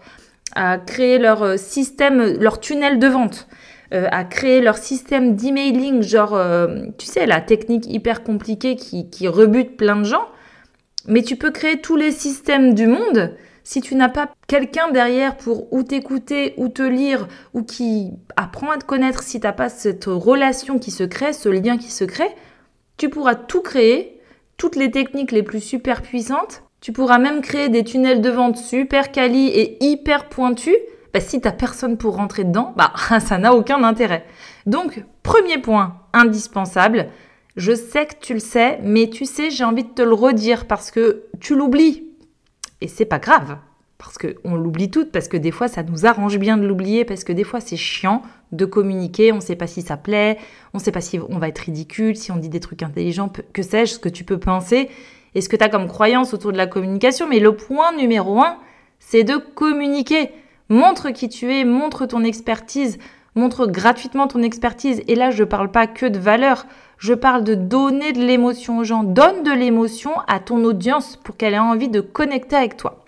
à 0.53 0.77
créer 0.77 1.17
leur 1.17 1.43
euh, 1.43 1.57
système, 1.57 2.37
leur 2.39 2.59
tunnel 2.59 2.99
de 2.99 3.07
vente, 3.07 3.47
euh, 3.93 4.07
à 4.11 4.25
créer 4.25 4.59
leur 4.59 4.77
système 4.77 5.35
d'emailing, 5.35 6.01
genre, 6.01 6.35
euh, 6.35 6.87
tu 6.97 7.05
sais, 7.05 7.25
la 7.25 7.39
technique 7.39 7.85
hyper 7.87 8.23
compliquée 8.23 8.75
qui, 8.75 9.09
qui 9.09 9.29
rebute 9.29 9.77
plein 9.77 9.95
de 9.95 10.03
gens. 10.03 10.27
Mais 11.07 11.21
tu 11.21 11.37
peux 11.37 11.51
créer 11.51 11.79
tous 11.79 11.95
les 11.95 12.11
systèmes 12.11 12.73
du 12.73 12.85
monde. 12.85 13.33
Si 13.63 13.79
tu 13.79 13.95
n'as 13.95 14.09
pas 14.09 14.29
quelqu'un 14.47 14.91
derrière 14.91 15.37
pour 15.37 15.71
ou 15.71 15.83
t'écouter, 15.83 16.53
ou 16.57 16.67
te 16.67 16.81
lire, 16.81 17.29
ou 17.53 17.63
qui 17.63 18.11
apprend 18.35 18.71
à 18.71 18.77
te 18.77 18.83
connaître, 18.83 19.23
si 19.23 19.39
tu 19.39 19.47
n'as 19.47 19.53
pas 19.53 19.69
cette 19.69 20.05
relation 20.05 20.79
qui 20.79 20.91
se 20.91 21.03
crée, 21.03 21.31
ce 21.31 21.47
lien 21.47 21.77
qui 21.77 21.91
se 21.91 22.03
crée, 22.03 22.33
tu 22.97 23.09
pourras 23.09 23.35
tout 23.35 23.61
créer, 23.61 24.19
toutes 24.57 24.75
les 24.75 24.91
techniques 24.91 25.31
les 25.31 25.43
plus 25.43 25.61
super 25.61 26.01
puissantes. 26.01 26.63
Tu 26.81 26.91
pourras 26.91 27.19
même 27.19 27.41
créer 27.41 27.69
des 27.69 27.83
tunnels 27.83 28.21
de 28.21 28.29
vente 28.29 28.57
super 28.57 29.11
quali 29.11 29.47
et 29.47 29.83
hyper 29.83 30.29
pointus. 30.29 30.75
Bah, 31.13 31.19
si 31.19 31.39
t'as 31.39 31.51
personne 31.51 31.97
pour 31.97 32.15
rentrer 32.15 32.43
dedans, 32.43 32.73
bah, 32.75 32.93
ça 33.19 33.37
n'a 33.37 33.53
aucun 33.53 33.83
intérêt. 33.83 34.25
Donc, 34.65 35.03
premier 35.23 35.59
point 35.59 36.01
indispensable. 36.13 37.09
Je 37.55 37.73
sais 37.73 38.05
que 38.05 38.15
tu 38.21 38.33
le 38.33 38.39
sais, 38.39 38.79
mais 38.83 39.09
tu 39.09 39.25
sais, 39.25 39.49
j'ai 39.49 39.63
envie 39.63 39.83
de 39.83 39.89
te 39.89 40.01
le 40.01 40.13
redire 40.13 40.67
parce 40.67 40.91
que 40.91 41.23
tu 41.39 41.55
l'oublies. 41.55 42.03
Et 42.81 42.87
c'est 42.87 43.05
pas 43.05 43.19
grave. 43.19 43.57
Parce 43.97 44.17
qu'on 44.17 44.55
l'oublie 44.55 44.91
toutes, 44.91 45.11
parce 45.11 45.27
que 45.27 45.37
des 45.37 45.51
fois 45.51 45.67
ça 45.67 45.83
nous 45.83 46.05
arrange 46.05 46.37
bien 46.37 46.57
de 46.57 46.67
l'oublier, 46.67 47.03
parce 47.03 47.23
que 47.23 47.33
des 47.33 47.43
fois 47.43 47.59
c'est 47.59 47.77
chiant 47.77 48.21
de 48.51 48.65
communiquer, 48.65 49.31
on 49.31 49.37
ne 49.37 49.41
sait 49.41 49.55
pas 49.55 49.67
si 49.67 49.81
ça 49.81 49.97
plaît, 49.97 50.37
on 50.73 50.77
ne 50.77 50.83
sait 50.83 50.91
pas 50.91 51.01
si 51.01 51.19
on 51.19 51.39
va 51.39 51.47
être 51.47 51.59
ridicule, 51.59 52.15
si 52.15 52.31
on 52.31 52.35
dit 52.35 52.49
des 52.49 52.59
trucs 52.59 52.83
intelligents, 52.83 53.31
que 53.53 53.63
sais-je, 53.63 53.93
ce 53.93 53.99
que 53.99 54.09
tu 54.09 54.23
peux 54.23 54.39
penser, 54.39 54.89
et 55.35 55.41
ce 55.41 55.49
que 55.49 55.55
tu 55.55 55.63
as 55.63 55.69
comme 55.69 55.87
croyance 55.87 56.33
autour 56.33 56.51
de 56.51 56.57
la 56.57 56.67
communication. 56.67 57.27
Mais 57.27 57.39
le 57.39 57.55
point 57.55 57.95
numéro 57.95 58.41
un, 58.41 58.57
c'est 58.99 59.23
de 59.23 59.37
communiquer. 59.37 60.31
Montre 60.69 61.11
qui 61.11 61.29
tu 61.29 61.53
es, 61.53 61.63
montre 61.63 62.05
ton 62.05 62.23
expertise, 62.23 62.97
montre 63.35 63.67
gratuitement 63.67 64.27
ton 64.27 64.41
expertise. 64.41 65.01
Et 65.07 65.15
là, 65.15 65.31
je 65.31 65.43
ne 65.43 65.47
parle 65.47 65.71
pas 65.71 65.87
que 65.87 66.05
de 66.05 66.19
valeur, 66.19 66.65
je 66.97 67.13
parle 67.13 67.43
de 67.43 67.55
donner 67.55 68.13
de 68.13 68.21
l'émotion 68.21 68.79
aux 68.79 68.83
gens. 68.83 69.03
Donne 69.03 69.43
de 69.43 69.51
l'émotion 69.51 70.11
à 70.27 70.39
ton 70.39 70.63
audience 70.63 71.15
pour 71.17 71.37
qu'elle 71.37 71.53
ait 71.53 71.59
envie 71.59 71.89
de 71.89 72.01
connecter 72.01 72.55
avec 72.55 72.75
toi. 72.75 73.05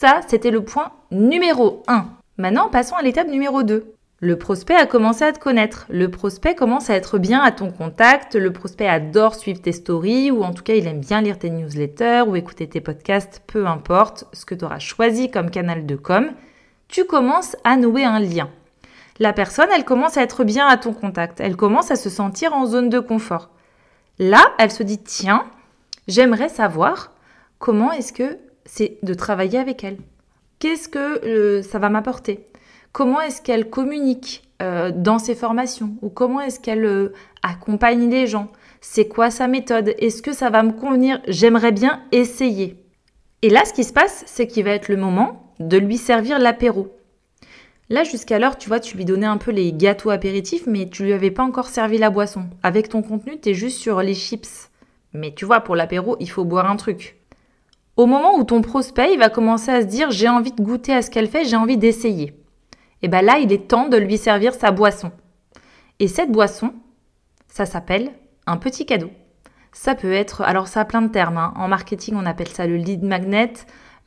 Ça, 0.00 0.22
c'était 0.26 0.50
le 0.50 0.64
point 0.64 0.92
numéro 1.10 1.82
1. 1.86 2.06
Maintenant, 2.38 2.70
passons 2.70 2.96
à 2.96 3.02
l'étape 3.02 3.28
numéro 3.28 3.62
2. 3.62 3.92
Le 4.20 4.38
prospect 4.38 4.74
a 4.74 4.86
commencé 4.86 5.24
à 5.24 5.32
te 5.34 5.38
connaître. 5.38 5.84
Le 5.90 6.10
prospect 6.10 6.54
commence 6.54 6.88
à 6.88 6.94
être 6.94 7.18
bien 7.18 7.42
à 7.42 7.52
ton 7.52 7.70
contact. 7.70 8.34
Le 8.34 8.50
prospect 8.50 8.88
adore 8.88 9.34
suivre 9.34 9.60
tes 9.60 9.72
stories 9.72 10.30
ou 10.30 10.42
en 10.42 10.54
tout 10.54 10.62
cas 10.62 10.72
il 10.72 10.86
aime 10.86 11.00
bien 11.00 11.20
lire 11.20 11.38
tes 11.38 11.50
newsletters 11.50 12.22
ou 12.26 12.34
écouter 12.34 12.66
tes 12.66 12.80
podcasts, 12.80 13.42
peu 13.46 13.66
importe 13.66 14.24
ce 14.32 14.46
que 14.46 14.54
tu 14.54 14.64
auras 14.64 14.78
choisi 14.78 15.30
comme 15.30 15.50
canal 15.50 15.84
de 15.84 15.96
com. 15.96 16.30
Tu 16.88 17.04
commences 17.04 17.54
à 17.64 17.76
nouer 17.76 18.04
un 18.04 18.20
lien. 18.20 18.48
La 19.18 19.34
personne, 19.34 19.68
elle 19.76 19.84
commence 19.84 20.16
à 20.16 20.22
être 20.22 20.44
bien 20.44 20.66
à 20.66 20.78
ton 20.78 20.94
contact. 20.94 21.40
Elle 21.40 21.56
commence 21.56 21.90
à 21.90 21.96
se 21.96 22.08
sentir 22.08 22.54
en 22.54 22.64
zone 22.64 22.88
de 22.88 23.00
confort. 23.00 23.50
Là, 24.18 24.40
elle 24.58 24.70
se 24.70 24.82
dit 24.82 25.02
tiens, 25.02 25.44
j'aimerais 26.08 26.48
savoir 26.48 27.12
comment 27.58 27.92
est-ce 27.92 28.14
que 28.14 28.38
c'est 28.64 28.98
de 29.02 29.14
travailler 29.14 29.58
avec 29.58 29.84
elle. 29.84 29.98
Qu'est-ce 30.58 30.88
que 30.88 31.24
euh, 31.24 31.62
ça 31.62 31.78
va 31.78 31.88
m'apporter? 31.88 32.44
Comment 32.92 33.20
est-ce 33.20 33.40
qu'elle 33.40 33.70
communique 33.70 34.42
euh, 34.60 34.90
dans 34.94 35.18
ses 35.18 35.34
formations? 35.34 35.92
Ou 36.02 36.08
comment 36.08 36.40
est-ce 36.40 36.60
qu'elle 36.60 36.84
euh, 36.84 37.12
accompagne 37.42 38.10
les 38.10 38.26
gens? 38.26 38.48
C'est 38.80 39.08
quoi 39.08 39.30
sa 39.30 39.46
méthode? 39.46 39.94
Est-ce 39.98 40.22
que 40.22 40.32
ça 40.32 40.50
va 40.50 40.62
me 40.62 40.72
convenir? 40.72 41.20
J'aimerais 41.28 41.72
bien 41.72 42.02
essayer. 42.12 42.76
Et 43.42 43.48
là, 43.48 43.64
ce 43.64 43.72
qui 43.72 43.84
se 43.84 43.92
passe, 43.92 44.22
c'est 44.26 44.46
qu'il 44.46 44.64
va 44.64 44.70
être 44.70 44.88
le 44.88 44.96
moment 44.96 45.54
de 45.60 45.78
lui 45.78 45.96
servir 45.96 46.38
l'apéro. 46.38 46.94
Là, 47.88 48.04
jusqu'alors, 48.04 48.58
tu 48.58 48.68
vois, 48.68 48.80
tu 48.80 48.96
lui 48.96 49.04
donnais 49.04 49.26
un 49.26 49.36
peu 49.36 49.50
les 49.50 49.72
gâteaux 49.72 50.10
apéritifs, 50.10 50.66
mais 50.66 50.88
tu 50.88 51.04
lui 51.04 51.12
avais 51.12 51.30
pas 51.30 51.42
encore 51.42 51.68
servi 51.68 51.98
la 51.98 52.10
boisson. 52.10 52.44
Avec 52.62 52.88
ton 52.88 53.02
contenu, 53.02 53.40
tu 53.40 53.50
es 53.50 53.54
juste 53.54 53.78
sur 53.78 54.02
les 54.02 54.14
chips. 54.14 54.70
Mais 55.12 55.32
tu 55.34 55.44
vois, 55.44 55.60
pour 55.60 55.74
l'apéro, 55.74 56.16
il 56.20 56.30
faut 56.30 56.44
boire 56.44 56.70
un 56.70 56.76
truc. 56.76 57.19
Au 57.96 58.06
moment 58.06 58.36
où 58.36 58.44
ton 58.44 58.62
prospect 58.62 59.16
va 59.16 59.28
commencer 59.28 59.70
à 59.70 59.82
se 59.82 59.86
dire 59.86 60.10
j'ai 60.10 60.28
envie 60.28 60.52
de 60.52 60.62
goûter 60.62 60.94
à 60.94 61.02
ce 61.02 61.10
qu'elle 61.10 61.28
fait, 61.28 61.44
j'ai 61.44 61.56
envie 61.56 61.76
d'essayer. 61.76 62.28
Et 63.02 63.06
eh 63.06 63.08
bien 63.08 63.22
là, 63.22 63.38
il 63.38 63.52
est 63.52 63.68
temps 63.68 63.88
de 63.88 63.96
lui 63.96 64.18
servir 64.18 64.54
sa 64.54 64.70
boisson. 64.70 65.10
Et 66.00 66.08
cette 66.08 66.30
boisson, 66.30 66.72
ça 67.48 67.66
s'appelle 67.66 68.10
un 68.46 68.56
petit 68.56 68.84
cadeau. 68.84 69.10
Ça 69.72 69.94
peut 69.94 70.12
être, 70.12 70.42
alors 70.42 70.68
ça 70.68 70.80
a 70.80 70.84
plein 70.84 71.02
de 71.02 71.08
termes. 71.08 71.38
Hein. 71.38 71.54
En 71.56 71.68
marketing, 71.68 72.14
on 72.16 72.26
appelle 72.26 72.48
ça 72.48 72.66
le 72.66 72.76
lead 72.76 73.02
magnet. 73.02 73.52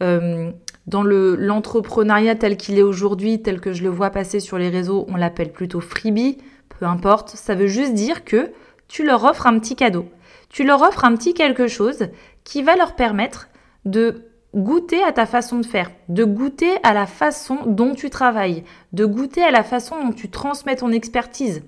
Euh, 0.01 0.51
dans 0.85 1.03
l'entrepreneuriat 1.03 2.35
tel 2.35 2.57
qu'il 2.57 2.77
est 2.77 2.83
aujourd'hui, 2.83 3.41
tel 3.41 3.61
que 3.61 3.71
je 3.71 3.83
le 3.83 3.89
vois 3.89 4.09
passer 4.09 4.39
sur 4.39 4.57
les 4.57 4.69
réseaux, 4.69 5.05
on 5.07 5.15
l'appelle 5.15 5.51
plutôt 5.51 5.79
freebie. 5.79 6.37
Peu 6.77 6.85
importe, 6.85 7.29
ça 7.29 7.55
veut 7.55 7.67
juste 7.67 7.93
dire 7.93 8.25
que 8.25 8.51
tu 8.87 9.05
leur 9.05 9.23
offres 9.23 9.47
un 9.47 9.57
petit 9.59 9.75
cadeau. 9.75 10.05
Tu 10.49 10.63
leur 10.63 10.81
offres 10.81 11.05
un 11.05 11.15
petit 11.15 11.33
quelque 11.33 11.67
chose 11.67 12.07
qui 12.43 12.63
va 12.63 12.75
leur 12.75 12.95
permettre 12.95 13.47
de 13.85 14.25
goûter 14.55 15.03
à 15.03 15.11
ta 15.11 15.25
façon 15.25 15.59
de 15.59 15.65
faire, 15.65 15.91
de 16.09 16.23
goûter 16.23 16.71
à 16.83 16.93
la 16.93 17.07
façon 17.07 17.59
dont 17.65 17.95
tu 17.95 18.09
travailles, 18.09 18.63
de 18.91 19.05
goûter 19.05 19.41
à 19.41 19.51
la 19.51 19.63
façon 19.63 19.95
dont 20.03 20.11
tu 20.11 20.29
transmets 20.29 20.75
ton 20.75 20.91
expertise. 20.91 21.63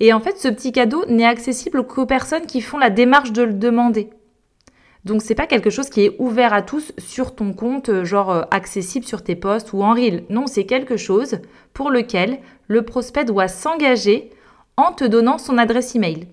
Et 0.00 0.12
en 0.12 0.20
fait, 0.20 0.38
ce 0.38 0.48
petit 0.48 0.72
cadeau 0.72 1.04
n'est 1.06 1.24
accessible 1.24 1.86
qu'aux 1.86 2.06
personnes 2.06 2.46
qui 2.46 2.60
font 2.60 2.78
la 2.78 2.90
démarche 2.90 3.32
de 3.32 3.42
le 3.42 3.54
demander. 3.54 4.10
Donc 5.04 5.22
c'est 5.22 5.34
pas 5.34 5.46
quelque 5.46 5.70
chose 5.70 5.88
qui 5.88 6.04
est 6.04 6.16
ouvert 6.18 6.52
à 6.52 6.60
tous 6.62 6.92
sur 6.98 7.34
ton 7.34 7.54
compte, 7.54 7.88
euh, 7.88 8.04
genre 8.04 8.30
euh, 8.30 8.42
accessible 8.50 9.06
sur 9.06 9.22
tes 9.22 9.34
posts 9.34 9.72
ou 9.72 9.82
en 9.82 9.94
reel. 9.94 10.24
Non, 10.28 10.46
c'est 10.46 10.64
quelque 10.64 10.98
chose 10.98 11.38
pour 11.72 11.90
lequel 11.90 12.38
le 12.68 12.82
prospect 12.82 13.24
doit 13.24 13.48
s'engager 13.48 14.30
en 14.76 14.92
te 14.92 15.04
donnant 15.04 15.38
son 15.38 15.56
adresse 15.56 15.94
email. 15.94 16.28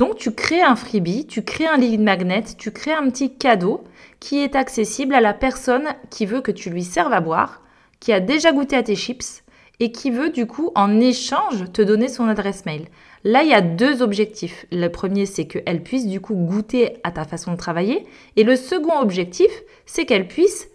Donc 0.00 0.16
tu 0.16 0.32
crées 0.32 0.62
un 0.62 0.76
freebie, 0.76 1.26
tu 1.26 1.42
crées 1.42 1.66
un 1.66 1.76
lead 1.76 2.00
magnet, 2.00 2.44
tu 2.56 2.70
crées 2.70 2.94
un 2.94 3.10
petit 3.10 3.36
cadeau 3.36 3.84
qui 4.18 4.38
est 4.38 4.56
accessible 4.56 5.14
à 5.14 5.20
la 5.20 5.34
personne 5.34 5.88
qui 6.08 6.24
veut 6.24 6.40
que 6.40 6.50
tu 6.50 6.70
lui 6.70 6.84
serves 6.84 7.12
à 7.12 7.20
boire, 7.20 7.60
qui 8.00 8.10
a 8.10 8.18
déjà 8.18 8.50
goûté 8.50 8.76
à 8.76 8.82
tes 8.82 8.96
chips 8.96 9.42
et 9.78 9.92
qui 9.92 10.10
veut 10.10 10.30
du 10.30 10.46
coup 10.46 10.70
en 10.74 10.98
échange 11.00 11.70
te 11.74 11.82
donner 11.82 12.08
son 12.08 12.28
adresse 12.28 12.64
mail. 12.64 12.86
Là, 13.24 13.42
il 13.42 13.50
y 13.50 13.54
a 13.54 13.60
deux 13.60 14.00
objectifs. 14.00 14.64
Le 14.72 14.88
premier, 14.88 15.26
c'est 15.26 15.46
qu'elle 15.46 15.82
puisse 15.82 16.06
du 16.06 16.22
coup 16.22 16.34
goûter 16.34 16.96
à 17.04 17.10
ta 17.10 17.24
façon 17.24 17.52
de 17.52 17.58
travailler. 17.58 18.06
Et 18.36 18.42
le 18.42 18.56
second 18.56 19.00
objectif, 19.00 19.50
c'est 19.84 20.06
qu'elle 20.06 20.28
puisse 20.28 20.70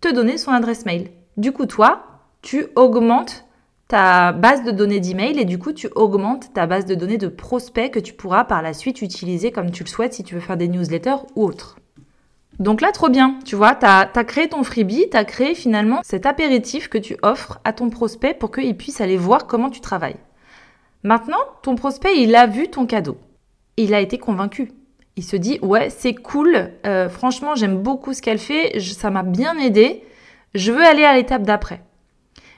te 0.00 0.12
donner 0.12 0.36
son 0.36 0.50
adresse 0.50 0.84
mail. 0.84 1.12
Du 1.36 1.52
coup, 1.52 1.66
toi, 1.66 2.02
tu 2.42 2.66
augmentes 2.74 3.43
ta 3.88 4.32
base 4.32 4.64
de 4.64 4.70
données 4.70 5.00
d'email 5.00 5.38
et 5.38 5.44
du 5.44 5.58
coup, 5.58 5.72
tu 5.72 5.88
augmentes 5.94 6.52
ta 6.52 6.66
base 6.66 6.86
de 6.86 6.94
données 6.94 7.18
de 7.18 7.28
prospects 7.28 7.90
que 7.90 7.98
tu 7.98 8.14
pourras 8.14 8.44
par 8.44 8.62
la 8.62 8.72
suite 8.72 9.02
utiliser 9.02 9.52
comme 9.52 9.70
tu 9.70 9.84
le 9.84 9.88
souhaites 9.88 10.14
si 10.14 10.24
tu 10.24 10.34
veux 10.34 10.40
faire 10.40 10.56
des 10.56 10.68
newsletters 10.68 11.26
ou 11.36 11.44
autre. 11.44 11.76
Donc 12.58 12.80
là, 12.80 12.92
trop 12.92 13.08
bien, 13.08 13.38
tu 13.44 13.56
vois, 13.56 13.74
tu 13.74 13.84
as, 13.86 14.06
créé 14.24 14.48
ton 14.48 14.62
freebie, 14.62 15.08
tu 15.10 15.16
as 15.16 15.24
créé 15.24 15.54
finalement 15.54 16.00
cet 16.04 16.24
apéritif 16.24 16.88
que 16.88 16.98
tu 16.98 17.16
offres 17.22 17.60
à 17.64 17.72
ton 17.72 17.90
prospect 17.90 18.34
pour 18.34 18.52
qu'il 18.52 18.76
puisse 18.76 19.00
aller 19.00 19.16
voir 19.16 19.46
comment 19.46 19.70
tu 19.70 19.80
travailles. 19.80 20.16
Maintenant, 21.02 21.40
ton 21.62 21.74
prospect, 21.74 22.16
il 22.16 22.34
a 22.36 22.46
vu 22.46 22.68
ton 22.68 22.86
cadeau. 22.86 23.18
Il 23.76 23.92
a 23.92 24.00
été 24.00 24.18
convaincu. 24.18 24.72
Il 25.16 25.24
se 25.24 25.36
dit, 25.36 25.58
ouais, 25.62 25.90
c'est 25.90 26.14
cool, 26.14 26.70
euh, 26.86 27.08
franchement, 27.08 27.54
j'aime 27.54 27.82
beaucoup 27.82 28.12
ce 28.12 28.22
qu'elle 28.22 28.38
fait, 28.38 28.80
ça 28.80 29.10
m'a 29.10 29.22
bien 29.22 29.58
aidé, 29.58 30.02
je 30.54 30.72
veux 30.72 30.84
aller 30.84 31.04
à 31.04 31.14
l'étape 31.14 31.42
d'après. 31.42 31.82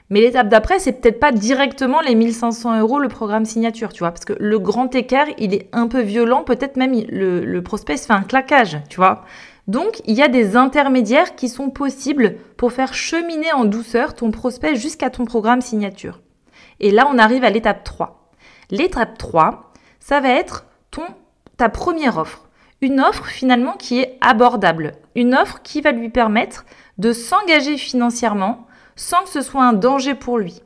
Mais 0.09 0.21
l'étape 0.21 0.47
d'après, 0.47 0.79
c'est 0.79 0.93
peut-être 0.93 1.19
pas 1.19 1.31
directement 1.31 1.99
les 1.99 2.15
1500 2.15 2.79
euros 2.79 2.99
le 2.99 3.09
programme 3.09 3.45
signature, 3.45 3.91
tu 3.91 3.99
vois, 3.99 4.11
parce 4.11 4.23
que 4.23 4.35
le 4.39 4.57
grand 4.57 4.93
écart, 4.95 5.27
il 5.37 5.53
est 5.53 5.67
un 5.73 5.87
peu 5.87 6.01
violent, 6.01 6.43
peut-être 6.43 6.77
même 6.77 6.93
le, 7.09 7.59
prospect 7.61 7.97
se 7.97 8.05
fait 8.05 8.13
un 8.13 8.21
claquage, 8.21 8.77
tu 8.89 8.97
vois. 8.97 9.25
Donc, 9.67 10.01
il 10.05 10.15
y 10.15 10.21
a 10.21 10.29
des 10.29 10.55
intermédiaires 10.55 11.35
qui 11.35 11.49
sont 11.49 11.69
possibles 11.69 12.37
pour 12.55 12.71
faire 12.71 12.93
cheminer 12.93 13.51
en 13.51 13.65
douceur 13.65 14.15
ton 14.15 14.31
prospect 14.31 14.75
jusqu'à 14.75 15.09
ton 15.09 15.25
programme 15.25 15.61
signature. 15.61 16.21
Et 16.79 16.91
là, 16.91 17.09
on 17.11 17.17
arrive 17.17 17.43
à 17.43 17.49
l'étape 17.49 17.83
3. 17.83 18.31
L'étape 18.71 19.17
3, 19.17 19.73
ça 19.99 20.21
va 20.21 20.29
être 20.29 20.65
ton, 20.89 21.03
ta 21.57 21.67
première 21.67 22.17
offre. 22.17 22.47
Une 22.79 23.01
offre 23.01 23.25
finalement 23.25 23.73
qui 23.73 23.99
est 23.99 24.17
abordable. 24.21 24.93
Une 25.15 25.35
offre 25.35 25.61
qui 25.63 25.81
va 25.81 25.91
lui 25.91 26.09
permettre 26.09 26.63
de 26.97 27.11
s'engager 27.11 27.77
financièrement 27.77 28.66
sans 28.97 29.23
que 29.23 29.29
ce 29.29 29.41
soit 29.41 29.63
un 29.63 29.71
danger 29.71 30.15
pour 30.15 30.37
lui. 30.37 30.61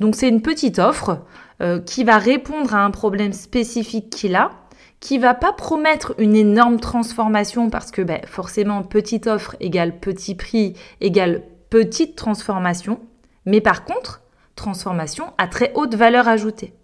Donc 0.00 0.16
c'est 0.16 0.28
une 0.28 0.42
petite 0.42 0.80
offre 0.80 1.20
euh, 1.62 1.80
qui 1.80 2.02
va 2.02 2.18
répondre 2.18 2.74
à 2.74 2.84
un 2.84 2.90
problème 2.90 3.32
spécifique 3.32 4.10
qu'il 4.10 4.34
a, 4.34 4.50
qui 4.98 5.18
va 5.18 5.34
pas 5.34 5.52
promettre 5.52 6.14
une 6.18 6.34
énorme 6.34 6.80
transformation 6.80 7.70
parce 7.70 7.92
que 7.92 8.02
ben, 8.02 8.20
forcément 8.26 8.82
petite 8.82 9.28
offre 9.28 9.54
égale 9.60 10.00
petit 10.00 10.34
prix 10.34 10.74
égale 11.00 11.42
petite 11.70 12.16
transformation, 12.16 13.00
mais 13.44 13.60
par 13.60 13.84
contre 13.84 14.22
transformation 14.56 15.32
à 15.38 15.46
très 15.46 15.70
haute 15.74 15.94
valeur 15.94 16.26
ajoutée. 16.26 16.74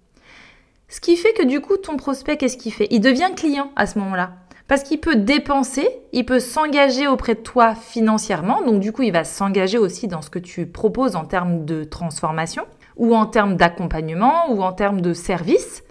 Ce 0.89 1.01
qui 1.01 1.17
fait 1.17 1.33
que 1.33 1.47
du 1.47 1.63
coup, 1.63 1.79
ton 1.79 1.97
prospect, 1.97 2.37
qu'est-ce 2.37 2.59
qu'il 2.59 2.73
fait? 2.73 2.87
Il 2.91 3.01
devient 3.01 3.31
client 3.35 3.73
à 3.77 3.87
ce 3.87 3.99
moment-là. 3.99 4.35
Parce 4.69 4.83
qu'il 4.83 5.01
peut 5.01 5.17
dépenser, 5.17 5.89
il 6.13 6.25
peut 6.25 6.41
s'engager 6.41 7.07
auprès 7.07 7.35
de 7.35 7.41
toi 7.41 7.75
financièrement, 7.75 8.63
donc 8.63 8.81
du 8.81 8.93
coup, 8.93 9.03
il 9.03 9.13
va 9.13 9.25
s'engager 9.25 9.79
aussi 9.79 10.09
dans 10.09 10.23
ce 10.23 10.31
que 10.31 10.39
tu 10.39 10.67
proposes 10.67 11.17
en 11.17 11.25
termes 11.25 11.65
de 11.65 11.85
transformation, 11.85 12.65
ou 12.97 13.15
en 13.15 13.27
termes 13.27 13.57
d'accompagnement, 13.57 14.51
ou 14.51 14.63
en 14.63 14.73
termes 14.73 15.01
de 15.01 15.13
service. 15.13 15.83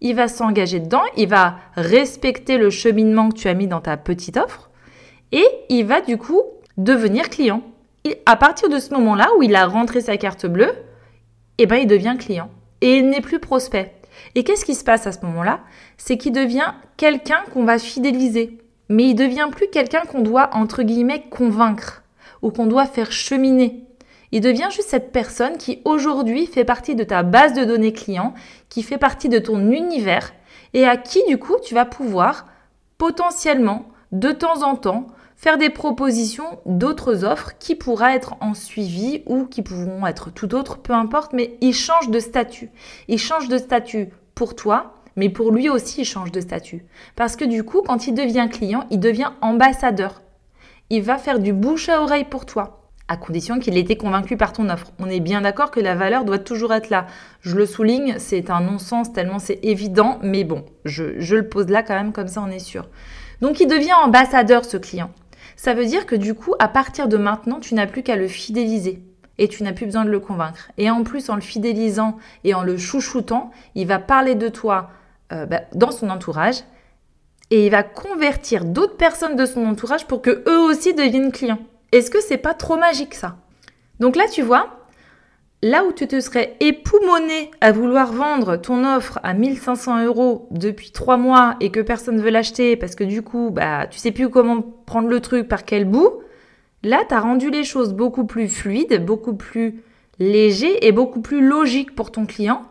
Il 0.00 0.14
va 0.16 0.28
s'engager 0.28 0.80
dedans, 0.80 1.02
il 1.16 1.28
va 1.28 1.56
respecter 1.74 2.58
le 2.58 2.70
cheminement 2.70 3.28
que 3.28 3.36
tu 3.36 3.48
as 3.48 3.54
mis 3.54 3.66
dans 3.66 3.80
ta 3.80 3.96
petite 3.96 4.36
offre, 4.36 4.70
et 5.32 5.46
il 5.68 5.84
va 5.84 6.00
du 6.00 6.18
coup 6.18 6.42
devenir 6.76 7.28
client. 7.28 7.62
À 8.26 8.36
partir 8.36 8.68
de 8.68 8.78
ce 8.78 8.92
moment-là 8.94 9.28
où 9.38 9.42
il 9.42 9.54
a 9.54 9.66
rentré 9.66 10.00
sa 10.00 10.16
carte 10.16 10.46
bleue, 10.46 10.72
eh 11.58 11.66
ben, 11.66 11.76
il 11.76 11.86
devient 11.86 12.16
client. 12.18 12.50
Et 12.80 12.96
il 12.96 13.08
n'est 13.08 13.20
plus 13.20 13.38
prospect. 13.38 13.94
Et 14.34 14.44
qu'est-ce 14.44 14.64
qui 14.64 14.74
se 14.74 14.84
passe 14.84 15.06
à 15.06 15.12
ce 15.12 15.24
moment-là? 15.26 15.60
C'est 15.96 16.16
qu'il 16.16 16.32
devient 16.32 16.72
quelqu'un 16.96 17.40
qu'on 17.52 17.64
va 17.64 17.78
fidéliser. 17.78 18.58
Mais 18.88 19.04
il 19.08 19.14
devient 19.14 19.48
plus 19.50 19.68
quelqu'un 19.68 20.02
qu'on 20.02 20.20
doit, 20.20 20.50
entre 20.52 20.82
guillemets, 20.82 21.24
convaincre 21.30 22.02
ou 22.42 22.50
qu'on 22.50 22.66
doit 22.66 22.86
faire 22.86 23.12
cheminer. 23.12 23.84
Il 24.32 24.40
devient 24.40 24.68
juste 24.70 24.88
cette 24.88 25.12
personne 25.12 25.58
qui 25.58 25.80
aujourd'hui 25.84 26.46
fait 26.46 26.64
partie 26.64 26.94
de 26.94 27.04
ta 27.04 27.22
base 27.22 27.52
de 27.52 27.64
données 27.64 27.92
client, 27.92 28.34
qui 28.70 28.82
fait 28.82 28.98
partie 28.98 29.28
de 29.28 29.38
ton 29.38 29.70
univers 29.70 30.32
et 30.74 30.86
à 30.86 30.96
qui 30.96 31.20
du 31.28 31.38
coup 31.38 31.56
tu 31.62 31.74
vas 31.74 31.84
pouvoir 31.84 32.46
potentiellement, 32.98 33.86
de 34.10 34.32
temps 34.32 34.62
en 34.62 34.76
temps, 34.76 35.06
faire 35.42 35.58
des 35.58 35.70
propositions 35.70 36.60
d'autres 36.66 37.24
offres 37.24 37.50
qui 37.58 37.74
pourraient 37.74 38.14
être 38.14 38.36
en 38.40 38.54
suivi 38.54 39.24
ou 39.26 39.44
qui 39.46 39.60
pourront 39.60 40.06
être 40.06 40.30
tout 40.30 40.54
autre, 40.54 40.78
peu 40.78 40.92
importe, 40.92 41.32
mais 41.32 41.58
il 41.60 41.74
change 41.74 42.10
de 42.10 42.20
statut. 42.20 42.70
Il 43.08 43.18
change 43.18 43.48
de 43.48 43.58
statut 43.58 44.10
pour 44.36 44.54
toi, 44.54 44.94
mais 45.16 45.28
pour 45.28 45.50
lui 45.50 45.68
aussi, 45.68 46.02
il 46.02 46.04
change 46.04 46.30
de 46.30 46.40
statut. 46.40 46.86
Parce 47.16 47.34
que 47.34 47.44
du 47.44 47.64
coup, 47.64 47.82
quand 47.84 48.06
il 48.06 48.14
devient 48.14 48.48
client, 48.50 48.86
il 48.90 49.00
devient 49.00 49.32
ambassadeur. 49.40 50.22
Il 50.90 51.02
va 51.02 51.18
faire 51.18 51.40
du 51.40 51.52
bouche 51.52 51.88
à 51.88 52.00
oreille 52.00 52.24
pour 52.24 52.46
toi 52.46 52.78
à 53.08 53.16
condition 53.16 53.58
qu'il 53.58 53.76
ait 53.76 53.80
été 53.80 53.96
convaincu 53.96 54.38
par 54.38 54.54
ton 54.54 54.70
offre. 54.70 54.92
On 54.98 55.10
est 55.10 55.20
bien 55.20 55.42
d'accord 55.42 55.70
que 55.70 55.80
la 55.80 55.94
valeur 55.94 56.24
doit 56.24 56.38
toujours 56.38 56.72
être 56.72 56.88
là. 56.88 57.06
Je 57.40 57.56
le 57.56 57.66
souligne, 57.66 58.14
c'est 58.18 58.48
un 58.48 58.60
non-sens 58.60 59.12
tellement 59.12 59.38
c'est 59.38 59.58
évident, 59.62 60.18
mais 60.22 60.44
bon, 60.44 60.64
je, 60.86 61.18
je, 61.18 61.36
le 61.36 61.48
pose 61.48 61.68
là 61.68 61.82
quand 61.82 61.94
même, 61.94 62.12
comme 62.12 62.28
ça 62.28 62.42
on 62.42 62.50
est 62.50 62.60
sûr. 62.60 62.88
Donc 63.42 63.60
il 63.60 63.66
devient 63.66 63.92
ambassadeur 63.92 64.64
ce 64.64 64.78
client. 64.78 65.10
Ça 65.62 65.74
veut 65.74 65.86
dire 65.86 66.06
que 66.06 66.16
du 66.16 66.34
coup, 66.34 66.56
à 66.58 66.66
partir 66.66 67.06
de 67.06 67.16
maintenant, 67.16 67.60
tu 67.60 67.76
n'as 67.76 67.86
plus 67.86 68.02
qu'à 68.02 68.16
le 68.16 68.26
fidéliser 68.26 69.00
et 69.38 69.46
tu 69.46 69.62
n'as 69.62 69.72
plus 69.72 69.86
besoin 69.86 70.04
de 70.04 70.10
le 70.10 70.18
convaincre. 70.18 70.72
Et 70.76 70.90
en 70.90 71.04
plus, 71.04 71.30
en 71.30 71.36
le 71.36 71.40
fidélisant 71.40 72.16
et 72.42 72.52
en 72.52 72.64
le 72.64 72.76
chouchoutant, 72.76 73.52
il 73.76 73.86
va 73.86 74.00
parler 74.00 74.34
de 74.34 74.48
toi 74.48 74.90
euh, 75.32 75.46
bah, 75.46 75.60
dans 75.72 75.92
son 75.92 76.10
entourage 76.10 76.64
et 77.50 77.66
il 77.66 77.70
va 77.70 77.84
convertir 77.84 78.64
d'autres 78.64 78.96
personnes 78.96 79.36
de 79.36 79.46
son 79.46 79.64
entourage 79.64 80.08
pour 80.08 80.20
que 80.20 80.42
eux 80.48 80.58
aussi 80.58 80.94
deviennent 80.94 81.30
clients. 81.30 81.60
Est-ce 81.92 82.10
que 82.10 82.20
c'est 82.20 82.38
pas 82.38 82.54
trop 82.54 82.76
magique 82.76 83.14
ça? 83.14 83.36
Donc 84.00 84.16
là, 84.16 84.24
tu 84.32 84.42
vois, 84.42 84.81
Là 85.64 85.84
où 85.84 85.92
tu 85.92 86.08
te 86.08 86.18
serais 86.18 86.56
époumoné 86.58 87.52
à 87.60 87.70
vouloir 87.70 88.12
vendre 88.12 88.56
ton 88.56 88.84
offre 88.84 89.20
à 89.22 89.32
1500 89.32 90.04
euros 90.04 90.48
depuis 90.50 90.90
trois 90.90 91.16
mois 91.16 91.54
et 91.60 91.70
que 91.70 91.78
personne 91.78 92.16
ne 92.16 92.20
veut 92.22 92.30
l'acheter 92.30 92.74
parce 92.76 92.96
que 92.96 93.04
du 93.04 93.22
coup, 93.22 93.50
bah, 93.52 93.86
tu 93.86 94.00
sais 94.00 94.10
plus 94.10 94.28
comment 94.28 94.60
prendre 94.60 95.06
le 95.06 95.20
truc 95.20 95.46
par 95.46 95.64
quel 95.64 95.84
bout, 95.84 96.14
là, 96.82 97.04
tu 97.08 97.14
as 97.14 97.20
rendu 97.20 97.48
les 97.48 97.62
choses 97.62 97.94
beaucoup 97.94 98.24
plus 98.24 98.48
fluides, 98.48 99.04
beaucoup 99.06 99.34
plus 99.34 99.84
légers 100.18 100.84
et 100.84 100.90
beaucoup 100.90 101.20
plus 101.20 101.46
logiques 101.46 101.94
pour 101.94 102.10
ton 102.10 102.26
client 102.26 102.62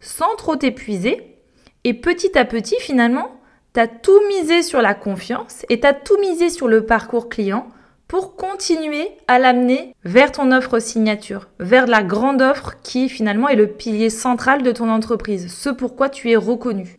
sans 0.00 0.34
trop 0.36 0.56
t'épuiser. 0.56 1.36
Et 1.84 1.94
petit 1.94 2.36
à 2.36 2.44
petit, 2.44 2.76
finalement, 2.80 3.30
tu 3.74 3.80
as 3.80 3.86
tout 3.86 4.20
misé 4.28 4.62
sur 4.62 4.82
la 4.82 4.94
confiance 4.94 5.64
et 5.68 5.78
tu 5.78 5.86
as 5.86 5.94
tout 5.94 6.18
misé 6.18 6.50
sur 6.50 6.66
le 6.66 6.84
parcours 6.84 7.28
client 7.28 7.68
pour 8.10 8.34
continuer 8.34 9.08
à 9.28 9.38
l'amener 9.38 9.94
vers 10.02 10.32
ton 10.32 10.50
offre 10.50 10.80
signature, 10.80 11.46
vers 11.60 11.86
la 11.86 12.02
grande 12.02 12.42
offre 12.42 12.74
qui 12.82 13.08
finalement 13.08 13.48
est 13.48 13.54
le 13.54 13.68
pilier 13.68 14.10
central 14.10 14.64
de 14.64 14.72
ton 14.72 14.90
entreprise, 14.90 15.54
ce 15.54 15.70
pourquoi 15.70 16.08
tu 16.08 16.28
es 16.28 16.34
reconnu. 16.34 16.98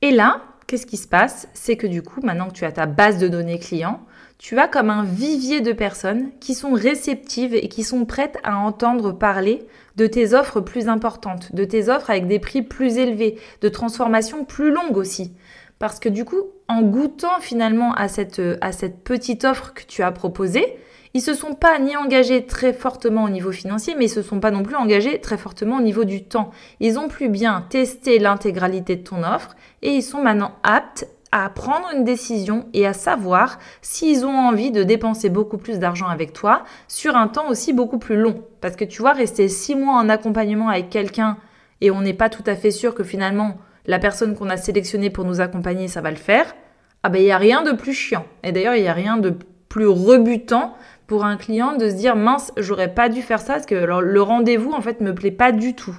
Et 0.00 0.10
là, 0.10 0.40
qu'est-ce 0.66 0.86
qui 0.86 0.96
se 0.96 1.06
passe? 1.06 1.48
C'est 1.52 1.76
que 1.76 1.86
du 1.86 2.00
coup, 2.00 2.22
maintenant 2.22 2.48
que 2.48 2.54
tu 2.54 2.64
as 2.64 2.72
ta 2.72 2.86
base 2.86 3.18
de 3.18 3.28
données 3.28 3.58
client, 3.58 4.00
tu 4.38 4.58
as 4.58 4.68
comme 4.68 4.88
un 4.88 5.04
vivier 5.04 5.60
de 5.60 5.72
personnes 5.72 6.30
qui 6.40 6.54
sont 6.54 6.72
réceptives 6.72 7.54
et 7.54 7.68
qui 7.68 7.84
sont 7.84 8.06
prêtes 8.06 8.38
à 8.42 8.56
entendre 8.56 9.12
parler 9.12 9.66
de 9.96 10.06
tes 10.06 10.32
offres 10.32 10.62
plus 10.62 10.88
importantes, 10.88 11.54
de 11.54 11.64
tes 11.64 11.90
offres 11.90 12.08
avec 12.08 12.26
des 12.26 12.38
prix 12.38 12.62
plus 12.62 12.96
élevés, 12.96 13.36
de 13.60 13.68
transformations 13.68 14.46
plus 14.46 14.70
longues 14.70 14.96
aussi. 14.96 15.34
Parce 15.78 16.00
que 16.00 16.08
du 16.08 16.24
coup, 16.24 16.42
en 16.68 16.82
goûtant 16.82 17.40
finalement 17.40 17.92
à 17.94 18.08
cette, 18.08 18.42
à 18.60 18.72
cette 18.72 19.02
petite 19.04 19.44
offre 19.44 19.74
que 19.74 19.84
tu 19.84 20.02
as 20.02 20.10
proposée, 20.10 20.76
ils 21.14 21.22
se 21.22 21.34
sont 21.34 21.54
pas 21.54 21.78
ni 21.78 21.96
engagés 21.96 22.46
très 22.46 22.72
fortement 22.72 23.24
au 23.24 23.28
niveau 23.28 23.52
financier, 23.52 23.94
mais 23.96 24.06
ils 24.06 24.10
se 24.10 24.22
sont 24.22 24.40
pas 24.40 24.50
non 24.50 24.62
plus 24.62 24.76
engagés 24.76 25.20
très 25.20 25.38
fortement 25.38 25.78
au 25.78 25.80
niveau 25.80 26.04
du 26.04 26.24
temps. 26.24 26.50
Ils 26.80 26.98
ont 26.98 27.08
plus 27.08 27.28
bien 27.28 27.64
testé 27.70 28.18
l'intégralité 28.18 28.96
de 28.96 29.04
ton 29.04 29.22
offre 29.22 29.56
et 29.82 29.94
ils 29.94 30.02
sont 30.02 30.22
maintenant 30.22 30.52
aptes 30.62 31.08
à 31.30 31.48
prendre 31.50 31.88
une 31.94 32.04
décision 32.04 32.66
et 32.72 32.86
à 32.86 32.92
savoir 32.92 33.58
s'ils 33.82 34.24
ont 34.24 34.36
envie 34.36 34.70
de 34.70 34.82
dépenser 34.82 35.28
beaucoup 35.28 35.58
plus 35.58 35.78
d'argent 35.78 36.06
avec 36.06 36.32
toi 36.32 36.64
sur 36.88 37.16
un 37.16 37.28
temps 37.28 37.48
aussi 37.48 37.72
beaucoup 37.72 37.98
plus 37.98 38.16
long. 38.16 38.42
Parce 38.60 38.76
que 38.76 38.84
tu 38.84 39.02
vois, 39.02 39.12
rester 39.12 39.48
six 39.48 39.74
mois 39.74 39.94
en 39.94 40.08
accompagnement 40.08 40.68
avec 40.68 40.88
quelqu'un 40.88 41.36
et 41.80 41.90
on 41.90 42.00
n'est 42.00 42.14
pas 42.14 42.30
tout 42.30 42.44
à 42.46 42.54
fait 42.54 42.70
sûr 42.70 42.94
que 42.94 43.04
finalement 43.04 43.58
la 43.88 43.98
personne 43.98 44.36
qu'on 44.36 44.48
a 44.48 44.56
sélectionnée 44.56 45.10
pour 45.10 45.24
nous 45.24 45.40
accompagner, 45.40 45.88
ça 45.88 46.00
va 46.00 46.10
le 46.10 46.16
faire, 46.16 46.54
ah 47.02 47.08
ben 47.08 47.20
il 47.20 47.24
n'y 47.24 47.32
a 47.32 47.38
rien 47.38 47.62
de 47.62 47.72
plus 47.72 47.94
chiant. 47.94 48.24
Et 48.44 48.52
d'ailleurs, 48.52 48.76
il 48.76 48.82
n'y 48.82 48.88
a 48.88 48.92
rien 48.92 49.16
de 49.16 49.34
plus 49.68 49.88
rebutant 49.88 50.76
pour 51.08 51.24
un 51.24 51.36
client 51.36 51.76
de 51.76 51.88
se 51.88 51.94
dire 51.94 52.14
mince, 52.14 52.52
j'aurais 52.56 52.94
pas 52.94 53.08
dû 53.08 53.22
faire 53.22 53.40
ça 53.40 53.54
parce 53.54 53.66
que 53.66 53.74
le 53.74 54.22
rendez-vous 54.22 54.72
en 54.72 54.80
fait 54.80 55.00
me 55.00 55.14
plaît 55.14 55.32
pas 55.32 55.50
du 55.50 55.74
tout. 55.74 55.96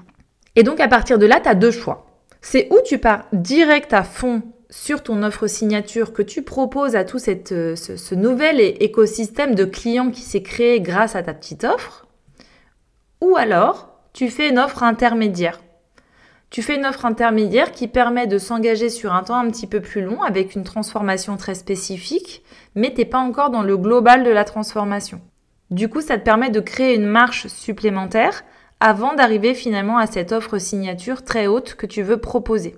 Et 0.56 0.64
donc 0.64 0.80
à 0.80 0.88
partir 0.88 1.18
de 1.18 1.26
là, 1.26 1.40
tu 1.42 1.50
as 1.50 1.56
deux 1.56 1.72
choix. 1.72 2.06
C'est 2.42 2.68
où 2.72 2.78
tu 2.86 3.00
pars 3.00 3.26
direct 3.34 3.92
à 3.92 4.04
fond 4.04 4.44
sur 4.70 5.02
ton 5.02 5.24
offre 5.24 5.48
signature 5.48 6.14
que 6.14 6.22
tu 6.22 6.44
proposes 6.44 6.96
à 6.96 7.04
tout 7.04 7.20
cette, 7.20 7.52
euh, 7.52 7.76
ce, 7.76 8.16
nouvel 8.16 8.60
écosystème 8.60 9.56
de 9.56 9.66
clients 9.66 10.12
qui 10.12 10.22
s'est 10.22 10.44
créé 10.44 10.80
grâce 10.80 11.16
à 11.16 11.24
ta 11.24 11.34
petite 11.34 11.64
offre, 11.64 12.08
ou 13.22 13.36
alors 13.36 14.00
tu 14.14 14.30
fais 14.30 14.50
une 14.50 14.60
offre 14.60 14.84
intermédiaire. 14.84 15.60
Tu 16.50 16.64
fais 16.64 16.78
une 16.78 16.86
offre 16.86 17.06
intermédiaire 17.06 17.72
qui 17.72 17.88
permet 17.88 18.26
de 18.26 18.40
s'engager 18.40 18.90
sur 18.90 19.14
un 19.14 19.24
temps 19.24 19.38
un 19.38 19.50
petit 19.52 19.68
peu 19.68 19.82
plus 19.82 20.02
long 20.02 20.24
avec 20.24 20.56
une 20.56 20.64
transformation 20.64 21.38
très 21.38 21.54
spécifique, 21.54 22.44
mais 22.74 22.92
t'es 22.92 23.06
pas 23.06 23.20
encore 23.20 23.52
dans 23.52 23.62
le 23.62 23.78
global 23.78 24.24
de 24.24 24.32
la 24.32 24.46
transformation. 24.46 25.22
Du 25.70 25.90
coup, 25.90 26.02
ça 26.02 26.18
te 26.18 26.24
permet 26.24 26.50
de 26.50 26.60
créer 26.60 26.96
une 26.96 27.06
marche 27.06 27.46
supplémentaire 27.48 28.44
avant 28.80 29.14
d'arriver 29.14 29.54
finalement 29.54 30.00
à 30.00 30.08
cette 30.08 30.32
offre 30.32 30.58
signature 30.58 31.24
très 31.24 31.46
haute 31.46 31.76
que 31.76 31.86
tu 31.86 32.02
veux 32.02 32.18
proposer. 32.18 32.76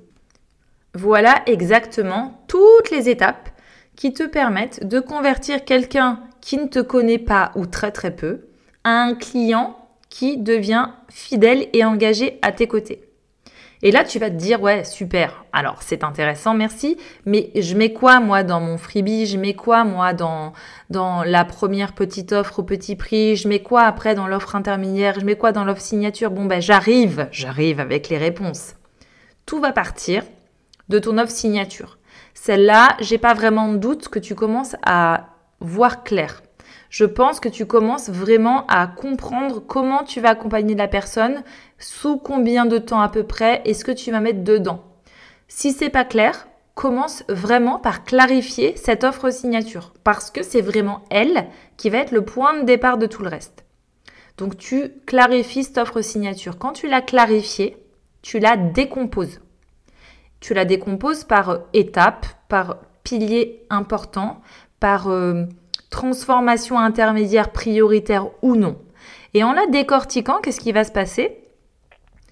Voilà 0.94 1.42
exactement 1.46 2.44
toutes 2.50 2.92
les 2.92 3.08
étapes 3.08 3.50
qui 3.96 4.12
te 4.12 4.24
permettent 4.24 4.86
de 4.86 5.00
convertir 5.00 5.64
quelqu'un 5.64 6.20
qui 6.42 6.58
ne 6.58 6.66
te 6.66 6.80
connaît 6.80 7.20
pas 7.20 7.52
ou 7.56 7.66
très 7.66 7.92
très 7.92 8.14
peu 8.14 8.48
à 8.84 9.02
un 9.02 9.16
client 9.16 9.78
qui 10.10 10.38
devient 10.38 10.90
fidèle 11.08 11.68
et 11.72 11.86
engagé 11.86 12.40
à 12.42 12.52
tes 12.52 12.68
côtés. 12.68 13.11
Et 13.84 13.92
là, 13.92 14.04
tu 14.04 14.20
vas 14.20 14.30
te 14.30 14.36
dire, 14.36 14.62
ouais, 14.62 14.84
super. 14.84 15.44
Alors, 15.54 15.82
c'est 15.82 16.04
intéressant, 16.04 16.54
merci. 16.54 16.98
Mais 17.26 17.50
je 17.56 17.76
mets 17.76 17.94
quoi, 17.94 18.20
moi, 18.20 18.44
dans 18.44 18.60
mon 18.60 18.78
freebie? 18.78 19.26
Je 19.26 19.38
mets 19.38 19.56
quoi, 19.56 19.84
moi, 19.84 20.14
dans, 20.14 20.54
dans 20.92 21.24
la 21.24 21.46
première 21.46 21.94
petite 21.94 22.32
offre 22.32 22.60
au 22.60 22.64
petit 22.64 22.96
prix? 22.96 23.36
Je 23.36 23.48
mets 23.48 23.62
quoi 23.62 23.84
après 23.84 24.14
dans 24.14 24.28
l'offre 24.28 24.56
intermédiaire? 24.56 25.20
Je 25.20 25.26
mets 25.26 25.36
quoi 25.36 25.52
dans 25.52 25.64
l'offre 25.64 25.82
signature? 25.82 26.30
Bon, 26.30 26.46
ben, 26.46 26.62
j'arrive. 26.62 27.28
J'arrive 27.32 27.80
avec 27.80 28.10
les 28.10 28.20
réponses. 28.20 28.76
Tout 29.48 29.60
va 29.60 29.72
partir 29.72 30.24
de 30.90 31.00
ton 31.00 31.18
offre 31.18 31.32
signature. 31.32 31.98
Celle-là, 32.36 32.96
j'ai 33.00 33.18
pas 33.18 33.34
vraiment 33.34 33.70
de 33.70 33.78
doute 33.78 34.10
que 34.10 34.20
tu 34.20 34.36
commences 34.36 34.76
à 34.86 35.28
voir 35.60 36.04
clair. 36.04 36.44
Je 36.92 37.06
pense 37.06 37.40
que 37.40 37.50
tu 37.50 37.66
commences 37.66 38.10
vraiment 38.10 38.68
à 38.68 38.86
comprendre 38.86 39.60
comment 39.66 40.04
tu 40.04 40.22
vas 40.22 40.30
accompagner 40.30 40.76
la 40.76 40.88
personne, 40.88 41.44
sous 41.80 42.18
combien 42.18 42.68
de 42.68 42.78
temps 42.78 43.02
à 43.02 43.10
peu 43.10 43.24
près 43.24 43.64
et 43.66 43.74
ce 43.74 43.84
que 43.84 43.92
tu 43.92 44.12
vas 44.12 44.20
mettre 44.20 44.44
dedans. 44.44 44.84
Si 45.48 45.72
c'est 45.72 45.90
pas 45.90 46.06
clair, 46.06 46.48
commence 46.76 47.24
vraiment 47.28 47.80
par 47.80 48.04
clarifier 48.04 48.76
cette 48.76 49.04
offre 49.04 49.32
signature 49.32 49.94
parce 50.04 50.30
que 50.30 50.44
c'est 50.44 50.62
vraiment 50.62 51.02
elle 51.10 51.48
qui 51.78 51.90
va 51.90 51.98
être 51.98 52.12
le 52.12 52.24
point 52.24 52.60
de 52.60 52.66
départ 52.66 53.00
de 53.00 53.08
tout 53.08 53.24
le 53.24 53.30
reste. 53.30 53.66
Donc 54.38 54.58
tu 54.58 54.92
clarifies 55.08 55.64
cette 55.64 55.80
offre 55.80 56.02
signature. 56.02 56.60
Quand 56.60 56.74
tu 56.74 56.88
l'as 56.88 57.02
clarifiée, 57.02 57.78
tu 58.22 58.38
la 58.38 58.56
décomposes 58.56 59.40
tu 60.42 60.56
la 60.56 60.66
décomposes 60.66 61.24
par 61.24 61.60
étapes, 61.72 62.26
par 62.50 62.78
piliers 63.04 63.64
importants, 63.70 64.42
par 64.80 65.08
euh, 65.08 65.46
transformation 65.92 66.80
intermédiaire 66.80 67.52
prioritaire 67.52 68.28
ou 68.42 68.56
non. 68.56 68.80
Et 69.36 69.44
en 69.44 69.54
la 69.54 69.68
décortiquant, 69.68 70.40
qu'est-ce 70.42 70.60
qui 70.60 70.72
va 70.72 70.84
se 70.84 70.92
passer? 70.92 71.38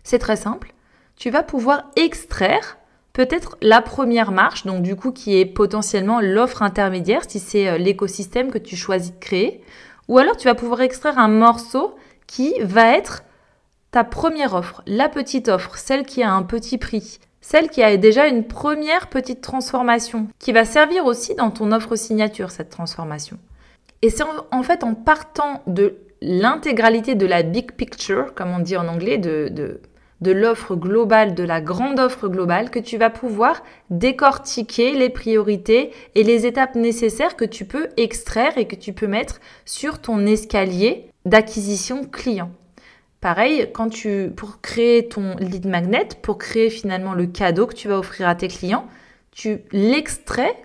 C'est 0.03 0.17
très 0.17 0.35
simple. 0.35 0.73
Tu 1.15 1.29
vas 1.29 1.43
pouvoir 1.43 1.83
extraire 1.95 2.77
peut-être 3.13 3.57
la 3.61 3.81
première 3.81 4.31
marche, 4.31 4.65
donc 4.65 4.81
du 4.81 4.95
coup 4.95 5.11
qui 5.11 5.37
est 5.37 5.45
potentiellement 5.45 6.21
l'offre 6.21 6.63
intermédiaire, 6.63 7.23
si 7.27 7.39
c'est 7.39 7.67
euh, 7.67 7.77
l'écosystème 7.77 8.49
que 8.49 8.57
tu 8.57 8.75
choisis 8.75 9.13
de 9.13 9.19
créer. 9.19 9.61
Ou 10.07 10.17
alors 10.17 10.37
tu 10.37 10.47
vas 10.47 10.55
pouvoir 10.55 10.81
extraire 10.81 11.19
un 11.19 11.27
morceau 11.27 11.95
qui 12.27 12.53
va 12.61 12.95
être 12.95 13.23
ta 13.91 14.03
première 14.03 14.53
offre, 14.53 14.81
la 14.85 15.09
petite 15.09 15.49
offre, 15.49 15.77
celle 15.77 16.05
qui 16.05 16.23
a 16.23 16.31
un 16.31 16.43
petit 16.43 16.77
prix, 16.77 17.19
celle 17.41 17.69
qui 17.69 17.83
a 17.83 17.97
déjà 17.97 18.27
une 18.27 18.45
première 18.45 19.07
petite 19.07 19.41
transformation, 19.41 20.27
qui 20.37 20.51
va 20.51 20.63
servir 20.63 21.05
aussi 21.05 21.35
dans 21.35 21.51
ton 21.51 21.71
offre 21.71 21.95
signature, 21.95 22.51
cette 22.51 22.69
transformation. 22.69 23.37
Et 24.01 24.09
c'est 24.09 24.23
en 24.51 24.63
fait 24.63 24.83
en 24.83 24.93
partant 24.93 25.61
de 25.67 25.97
l'intégralité 26.21 27.15
de 27.15 27.25
la 27.25 27.43
big 27.43 27.71
picture, 27.73 28.33
comme 28.33 28.51
on 28.51 28.59
dit 28.59 28.77
en 28.77 28.87
anglais, 28.87 29.17
de, 29.17 29.49
de, 29.49 30.31
l'offre 30.31 30.75
globale, 30.75 31.33
de 31.33 31.43
la 31.43 31.61
grande 31.61 31.99
offre 31.99 32.27
globale, 32.27 32.69
que 32.69 32.79
tu 32.79 32.97
vas 32.97 33.09
pouvoir 33.09 33.63
décortiquer 33.89 34.93
les 34.93 35.09
priorités 35.09 35.91
et 36.15 36.23
les 36.23 36.45
étapes 36.45 36.75
nécessaires 36.75 37.35
que 37.35 37.45
tu 37.45 37.65
peux 37.65 37.87
extraire 37.97 38.57
et 38.57 38.67
que 38.67 38.75
tu 38.75 38.93
peux 38.93 39.07
mettre 39.07 39.39
sur 39.65 39.99
ton 39.99 40.25
escalier 40.25 41.09
d'acquisition 41.25 42.03
client. 42.03 42.51
Pareil, 43.21 43.69
quand 43.73 43.89
tu, 43.89 44.31
pour 44.33 44.61
créer 44.61 45.09
ton 45.09 45.35
lead 45.37 45.65
magnet, 45.67 46.07
pour 46.21 46.37
créer 46.37 46.69
finalement 46.69 47.13
le 47.13 47.25
cadeau 47.25 47.67
que 47.67 47.75
tu 47.75 47.89
vas 47.89 47.99
offrir 47.99 48.29
à 48.29 48.35
tes 48.35 48.47
clients, 48.47 48.87
tu 49.31 49.59
l'extrais 49.71 50.55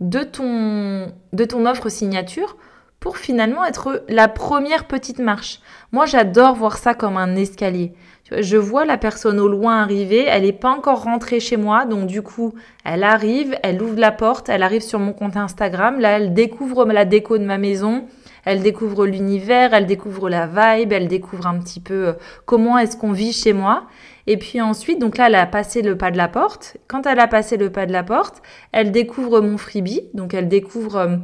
de 0.00 0.22
ton, 0.22 1.12
de 1.32 1.44
ton 1.44 1.66
offre 1.66 1.88
signature 1.88 2.56
pour 3.00 3.16
finalement 3.16 3.64
être 3.64 4.04
la 4.08 4.28
première 4.28 4.86
petite 4.86 5.20
marche. 5.20 5.60
Moi, 5.92 6.06
j'adore 6.06 6.54
voir 6.54 6.78
ça 6.78 6.94
comme 6.94 7.16
un 7.16 7.36
escalier. 7.36 7.92
Je 8.30 8.56
vois 8.56 8.84
la 8.84 8.98
personne 8.98 9.40
au 9.40 9.48
loin 9.48 9.80
arriver, 9.80 10.26
elle 10.28 10.42
n'est 10.42 10.52
pas 10.52 10.70
encore 10.70 11.04
rentrée 11.04 11.40
chez 11.40 11.56
moi, 11.56 11.86
donc 11.86 12.06
du 12.06 12.20
coup, 12.20 12.52
elle 12.84 13.02
arrive, 13.02 13.56
elle 13.62 13.80
ouvre 13.80 13.98
la 13.98 14.12
porte, 14.12 14.50
elle 14.50 14.62
arrive 14.62 14.82
sur 14.82 14.98
mon 14.98 15.14
compte 15.14 15.36
Instagram, 15.36 15.98
là, 15.98 16.18
elle 16.18 16.34
découvre 16.34 16.84
la 16.84 17.06
déco 17.06 17.38
de 17.38 17.44
ma 17.44 17.56
maison, 17.56 18.04
elle 18.44 18.60
découvre 18.60 19.06
l'univers, 19.06 19.72
elle 19.72 19.86
découvre 19.86 20.28
la 20.28 20.46
vibe, 20.46 20.92
elle 20.92 21.08
découvre 21.08 21.46
un 21.46 21.58
petit 21.58 21.80
peu 21.80 22.08
euh, 22.08 22.12
comment 22.44 22.78
est-ce 22.78 22.96
qu'on 22.96 23.12
vit 23.12 23.32
chez 23.32 23.52
moi. 23.52 23.84
Et 24.26 24.36
puis 24.36 24.60
ensuite, 24.60 24.98
donc 24.98 25.16
là, 25.16 25.28
elle 25.28 25.34
a 25.34 25.46
passé 25.46 25.80
le 25.80 25.96
pas 25.96 26.10
de 26.10 26.18
la 26.18 26.28
porte. 26.28 26.76
Quand 26.86 27.06
elle 27.06 27.20
a 27.20 27.28
passé 27.28 27.56
le 27.56 27.70
pas 27.70 27.86
de 27.86 27.92
la 27.92 28.02
porte, 28.02 28.42
elle 28.72 28.92
découvre 28.92 29.40
mon 29.40 29.56
freebie, 29.56 30.02
donc 30.12 30.34
elle 30.34 30.48
découvre 30.48 30.96
euh, 30.96 31.16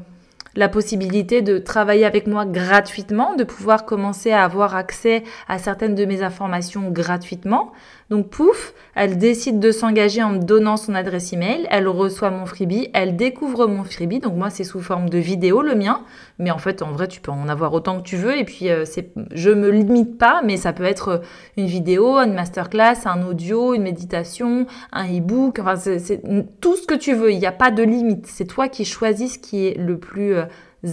la 0.56 0.68
possibilité 0.68 1.42
de 1.42 1.58
travailler 1.58 2.04
avec 2.04 2.26
moi 2.26 2.46
gratuitement, 2.46 3.34
de 3.34 3.44
pouvoir 3.44 3.84
commencer 3.84 4.30
à 4.30 4.44
avoir 4.44 4.74
accès 4.76 5.24
à 5.48 5.58
certaines 5.58 5.94
de 5.94 6.04
mes 6.04 6.22
informations 6.22 6.90
gratuitement. 6.90 7.72
Donc 8.10 8.28
pouf, 8.28 8.74
elle 8.94 9.16
décide 9.16 9.60
de 9.60 9.72
s'engager 9.72 10.22
en 10.22 10.30
me 10.30 10.38
donnant 10.38 10.76
son 10.76 10.94
adresse 10.94 11.32
email, 11.32 11.66
elle 11.70 11.88
reçoit 11.88 12.30
mon 12.30 12.44
freebie, 12.44 12.88
elle 12.92 13.16
découvre 13.16 13.66
mon 13.66 13.82
freebie. 13.82 14.18
Donc 14.18 14.34
moi 14.34 14.50
c'est 14.50 14.64
sous 14.64 14.80
forme 14.80 15.08
de 15.08 15.18
vidéo 15.18 15.62
le 15.62 15.74
mien, 15.74 16.02
mais 16.38 16.50
en 16.50 16.58
fait 16.58 16.82
en 16.82 16.92
vrai 16.92 17.08
tu 17.08 17.20
peux 17.20 17.32
en 17.32 17.48
avoir 17.48 17.72
autant 17.72 17.98
que 17.98 18.06
tu 18.06 18.16
veux 18.16 18.36
et 18.36 18.44
puis 18.44 18.68
euh, 18.68 18.84
c'est 18.84 19.12
je 19.32 19.50
me 19.50 19.70
limite 19.70 20.18
pas 20.18 20.42
mais 20.44 20.56
ça 20.56 20.72
peut 20.72 20.84
être 20.84 21.22
une 21.56 21.66
vidéo, 21.66 22.18
une 22.18 22.34
masterclass, 22.34 23.06
un 23.06 23.26
audio, 23.26 23.74
une 23.74 23.82
méditation, 23.82 24.66
un 24.92 25.06
e-book, 25.06 25.58
enfin 25.58 25.76
c'est 25.76 26.22
tout 26.60 26.76
ce 26.76 26.86
que 26.86 26.94
tu 26.94 27.14
veux, 27.14 27.32
il 27.32 27.38
n'y 27.38 27.46
a 27.46 27.52
pas 27.52 27.70
de 27.70 27.82
limite. 27.82 28.26
C'est 28.26 28.46
toi 28.46 28.68
qui 28.68 28.84
choisis 28.84 29.34
ce 29.34 29.38
qui 29.38 29.66
est 29.66 29.78
le 29.78 29.98
plus 29.98 30.34
euh, 30.34 30.44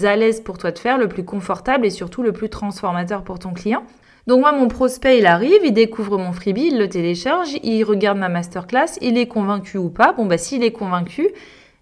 à 0.04 0.16
l'aise 0.16 0.42
pour 0.42 0.58
toi 0.58 0.72
de 0.72 0.80
faire, 0.80 0.98
le 0.98 1.08
plus 1.08 1.26
confortable 1.26 1.86
et 1.86 1.90
surtout 1.90 2.24
le 2.24 2.32
plus 2.32 2.50
transformateur 2.50 3.24
pour 3.24 3.40
ton 3.40 3.54
client. 3.54 3.84
Donc 4.28 4.42
moi, 4.42 4.52
mon 4.52 4.68
prospect, 4.68 5.18
il 5.18 5.26
arrive, 5.26 5.62
il 5.64 5.74
découvre 5.74 6.18
mon 6.18 6.32
freebie, 6.32 6.70
il 6.72 6.78
le 6.78 6.88
télécharge, 6.88 7.50
il 7.64 7.84
regarde 7.84 8.18
ma 8.18 8.30
masterclass, 8.30 8.98
il 9.02 9.18
est 9.18 9.28
convaincu 9.28 9.78
ou 9.78 9.90
pas. 9.90 10.14
Bon, 10.14 10.26
bah 10.26 10.38
s'il 10.38 10.64
est 10.64 10.72
convaincu, 10.72 11.30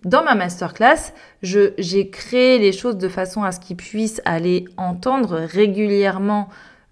dans 0.05 0.23
ma 0.23 0.35
masterclass, 0.35 1.13
j'ai 1.41 2.09
créé 2.09 2.57
les 2.57 2.71
choses 2.71 2.97
de 2.97 3.09
façon 3.09 3.43
à 3.43 3.51
ce 3.51 3.59
qu'il 3.59 3.75
puisse 3.75 4.21
aller 4.23 4.65
entendre 4.77 5.39
régulièrement 5.39 6.47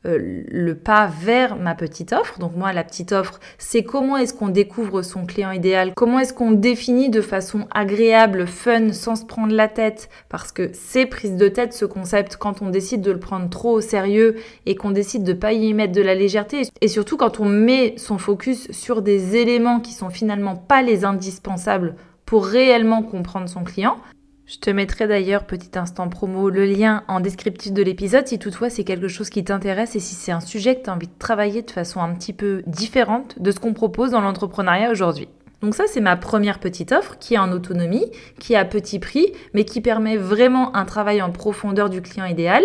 euh, 0.07 0.43
le 0.47 0.75
pas 0.75 1.07
vers 1.07 1.55
ma 1.55 1.75
petite 1.75 2.13
offre. 2.13 2.39
Donc 2.39 2.55
moi, 2.55 2.73
la 2.73 2.83
petite 2.83 3.11
offre, 3.11 3.39
c'est 3.57 3.83
comment 3.83 4.17
est-ce 4.17 4.33
qu'on 4.33 4.49
découvre 4.49 5.01
son 5.01 5.25
client 5.25 5.51
idéal, 5.51 5.93
comment 5.95 6.19
est-ce 6.19 6.33
qu'on 6.33 6.51
définit 6.51 7.09
de 7.09 7.21
façon 7.21 7.67
agréable, 7.71 8.47
fun, 8.47 8.93
sans 8.93 9.15
se 9.15 9.25
prendre 9.25 9.53
la 9.53 9.67
tête, 9.67 10.09
parce 10.29 10.51
que 10.51 10.69
c'est 10.73 11.05
prise 11.05 11.35
de 11.35 11.47
tête 11.47 11.73
ce 11.73 11.85
concept 11.85 12.37
quand 12.37 12.61
on 12.61 12.69
décide 12.69 13.01
de 13.01 13.11
le 13.11 13.19
prendre 13.19 13.49
trop 13.49 13.73
au 13.73 13.81
sérieux 13.81 14.35
et 14.65 14.75
qu'on 14.75 14.91
décide 14.91 15.23
de 15.23 15.33
pas 15.33 15.53
y 15.53 15.73
mettre 15.73 15.93
de 15.93 16.01
la 16.01 16.15
légèreté, 16.15 16.63
et 16.81 16.87
surtout 16.87 17.17
quand 17.17 17.39
on 17.39 17.45
met 17.45 17.95
son 17.97 18.17
focus 18.17 18.71
sur 18.71 19.01
des 19.01 19.35
éléments 19.35 19.79
qui 19.79 19.93
sont 19.93 20.09
finalement 20.09 20.55
pas 20.55 20.81
les 20.81 21.05
indispensables 21.05 21.95
pour 22.25 22.45
réellement 22.45 23.03
comprendre 23.03 23.47
son 23.47 23.63
client, 23.63 23.97
je 24.47 24.59
te 24.59 24.69
mettrai 24.69 25.07
d'ailleurs, 25.07 25.43
petit 25.43 25.77
instant 25.77 26.07
promo, 26.07 26.49
le 26.49 26.63
lien 26.63 27.03
en 27.09 27.19
descriptif 27.19 27.73
de 27.73 27.83
l'épisode 27.83 28.25
si 28.27 28.39
toutefois 28.39 28.69
c'est 28.69 28.85
quelque 28.85 29.09
chose 29.09 29.29
qui 29.29 29.43
t'intéresse 29.43 29.97
et 29.97 29.99
si 29.99 30.15
c'est 30.15 30.31
un 30.31 30.39
sujet 30.39 30.77
que 30.77 30.85
tu 30.85 30.89
as 30.89 30.93
envie 30.93 31.07
de 31.07 31.19
travailler 31.19 31.63
de 31.63 31.71
façon 31.71 31.99
un 31.99 32.13
petit 32.15 32.31
peu 32.31 32.63
différente 32.65 33.35
de 33.41 33.51
ce 33.51 33.59
qu'on 33.59 33.73
propose 33.73 34.11
dans 34.11 34.21
l'entrepreneuriat 34.21 34.89
aujourd'hui. 34.89 35.27
Donc 35.61 35.75
ça, 35.75 35.83
c'est 35.87 35.99
ma 35.99 36.15
première 36.15 36.59
petite 36.59 36.93
offre 36.93 37.17
qui 37.19 37.33
est 37.33 37.39
en 37.39 37.51
autonomie, 37.51 38.05
qui 38.39 38.53
est 38.53 38.57
à 38.57 38.63
petit 38.63 38.99
prix, 38.99 39.25
mais 39.53 39.65
qui 39.65 39.81
permet 39.81 40.15
vraiment 40.15 40.73
un 40.77 40.85
travail 40.85 41.21
en 41.21 41.31
profondeur 41.31 41.89
du 41.89 42.01
client 42.01 42.25
idéal 42.25 42.63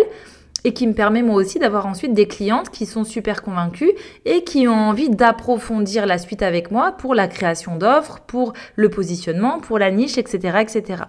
et 0.63 0.73
qui 0.73 0.87
me 0.87 0.93
permet 0.93 1.21
moi 1.21 1.35
aussi 1.35 1.59
d'avoir 1.59 1.85
ensuite 1.85 2.13
des 2.13 2.27
clientes 2.27 2.69
qui 2.69 2.85
sont 2.85 3.03
super 3.03 3.41
convaincues 3.43 3.93
et 4.25 4.43
qui 4.43 4.67
ont 4.67 4.73
envie 4.73 5.09
d'approfondir 5.09 6.05
la 6.05 6.17
suite 6.17 6.41
avec 6.41 6.71
moi 6.71 6.93
pour 6.93 7.15
la 7.15 7.27
création 7.27 7.75
d'offres, 7.75 8.19
pour 8.25 8.53
le 8.75 8.89
positionnement, 8.89 9.59
pour 9.59 9.79
la 9.79 9.91
niche, 9.91 10.17
etc., 10.17 10.59
etc. 10.61 11.03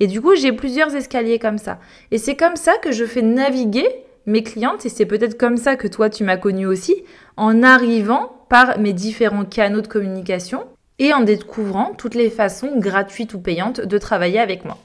Et 0.00 0.06
du 0.06 0.20
coup, 0.20 0.34
j'ai 0.34 0.52
plusieurs 0.52 0.94
escaliers 0.94 1.38
comme 1.38 1.58
ça. 1.58 1.78
Et 2.10 2.18
c'est 2.18 2.36
comme 2.36 2.56
ça 2.56 2.72
que 2.82 2.92
je 2.92 3.04
fais 3.04 3.22
naviguer 3.22 3.88
mes 4.26 4.42
clientes 4.42 4.84
et 4.84 4.90
c'est 4.90 5.06
peut-être 5.06 5.38
comme 5.38 5.56
ça 5.56 5.76
que 5.76 5.88
toi 5.88 6.10
tu 6.10 6.22
m'as 6.22 6.36
connu 6.36 6.66
aussi 6.66 6.94
en 7.36 7.62
arrivant 7.62 8.44
par 8.48 8.78
mes 8.78 8.92
différents 8.92 9.44
canaux 9.44 9.80
de 9.80 9.86
communication 9.86 10.64
et 10.98 11.12
en 11.14 11.20
découvrant 11.20 11.94
toutes 11.96 12.14
les 12.14 12.30
façons 12.30 12.78
gratuites 12.78 13.34
ou 13.34 13.40
payantes 13.40 13.80
de 13.80 13.98
travailler 13.98 14.38
avec 14.38 14.64
moi. 14.64 14.76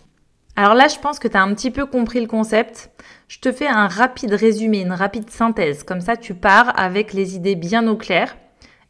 Alors 0.56 0.76
là, 0.76 0.88
je 0.88 1.00
pense 1.00 1.18
que 1.18 1.28
tu 1.28 1.36
as 1.36 1.42
un 1.42 1.54
petit 1.56 1.72
peu 1.72 1.88
compris 1.88 2.22
le 2.22 2.28
concept. 2.28 2.92
Je 3.28 3.40
te 3.40 3.52
fais 3.52 3.66
un 3.66 3.88
rapide 3.88 4.34
résumé, 4.34 4.82
une 4.82 4.92
rapide 4.92 5.32
synthèse. 5.32 5.84
Comme 5.84 6.02
ça, 6.02 6.16
tu 6.16 6.36
pars 6.36 6.80
avec 6.80 7.14
les 7.14 7.36
idées 7.36 7.56
bien 7.56 7.88
au 7.88 7.96
clair. 7.96 8.38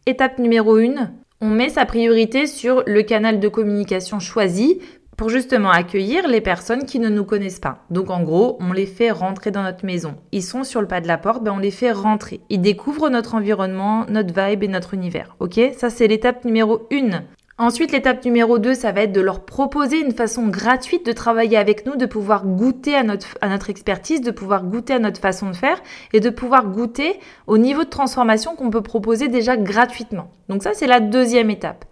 Étape 0.05 0.39
numéro 0.39 0.75
1, 0.75 1.11
on 1.39 1.49
met 1.49 1.69
sa 1.69 1.85
priorité 1.85 2.47
sur 2.47 2.83
le 2.85 3.01
canal 3.01 3.39
de 3.39 3.47
communication 3.47 4.19
choisi 4.19 4.81
pour 5.15 5.29
justement 5.29 5.69
accueillir 5.69 6.27
les 6.27 6.41
personnes 6.41 6.85
qui 6.85 6.99
ne 6.99 7.07
nous 7.07 7.23
connaissent 7.23 7.59
pas. 7.59 7.85
Donc 7.89 8.09
en 8.09 8.23
gros, 8.23 8.57
on 8.59 8.73
les 8.73 8.85
fait 8.85 9.11
rentrer 9.11 9.51
dans 9.51 9.63
notre 9.63 9.85
maison. 9.85 10.15
Ils 10.33 10.43
sont 10.43 10.65
sur 10.65 10.81
le 10.81 10.87
pas 10.87 10.99
de 10.99 11.07
la 11.07 11.17
porte, 11.17 11.43
ben 11.43 11.53
on 11.53 11.59
les 11.59 11.71
fait 11.71 11.93
rentrer. 11.93 12.41
Ils 12.49 12.59
découvrent 12.59 13.09
notre 13.09 13.35
environnement, 13.35 14.05
notre 14.09 14.33
vibe 14.33 14.63
et 14.63 14.67
notre 14.67 14.95
univers. 14.95 15.37
Ok? 15.39 15.61
Ça 15.77 15.89
c'est 15.89 16.07
l'étape 16.07 16.43
numéro 16.43 16.87
1. 16.91 17.21
Ensuite, 17.59 17.91
l'étape 17.91 18.25
numéro 18.25 18.57
2, 18.57 18.73
ça 18.73 18.91
va 18.91 19.01
être 19.01 19.11
de 19.11 19.21
leur 19.21 19.45
proposer 19.45 19.99
une 19.99 20.13
façon 20.13 20.47
gratuite 20.47 21.05
de 21.05 21.11
travailler 21.11 21.55
avec 21.55 21.85
nous, 21.85 21.95
de 21.95 22.07
pouvoir 22.07 22.47
goûter 22.47 22.95
à 22.95 23.03
notre, 23.03 23.37
à 23.41 23.47
notre 23.47 23.69
expertise, 23.69 24.21
de 24.21 24.31
pouvoir 24.31 24.63
goûter 24.63 24.93
à 24.93 24.99
notre 24.99 25.21
façon 25.21 25.51
de 25.51 25.55
faire 25.55 25.79
et 26.13 26.19
de 26.19 26.31
pouvoir 26.31 26.65
goûter 26.65 27.19
au 27.45 27.59
niveau 27.59 27.83
de 27.83 27.89
transformation 27.89 28.55
qu'on 28.55 28.71
peut 28.71 28.81
proposer 28.81 29.27
déjà 29.27 29.55
gratuitement. 29.55 30.31
Donc 30.49 30.63
ça, 30.63 30.71
c'est 30.73 30.87
la 30.87 30.99
deuxième 30.99 31.51
étape. 31.51 31.85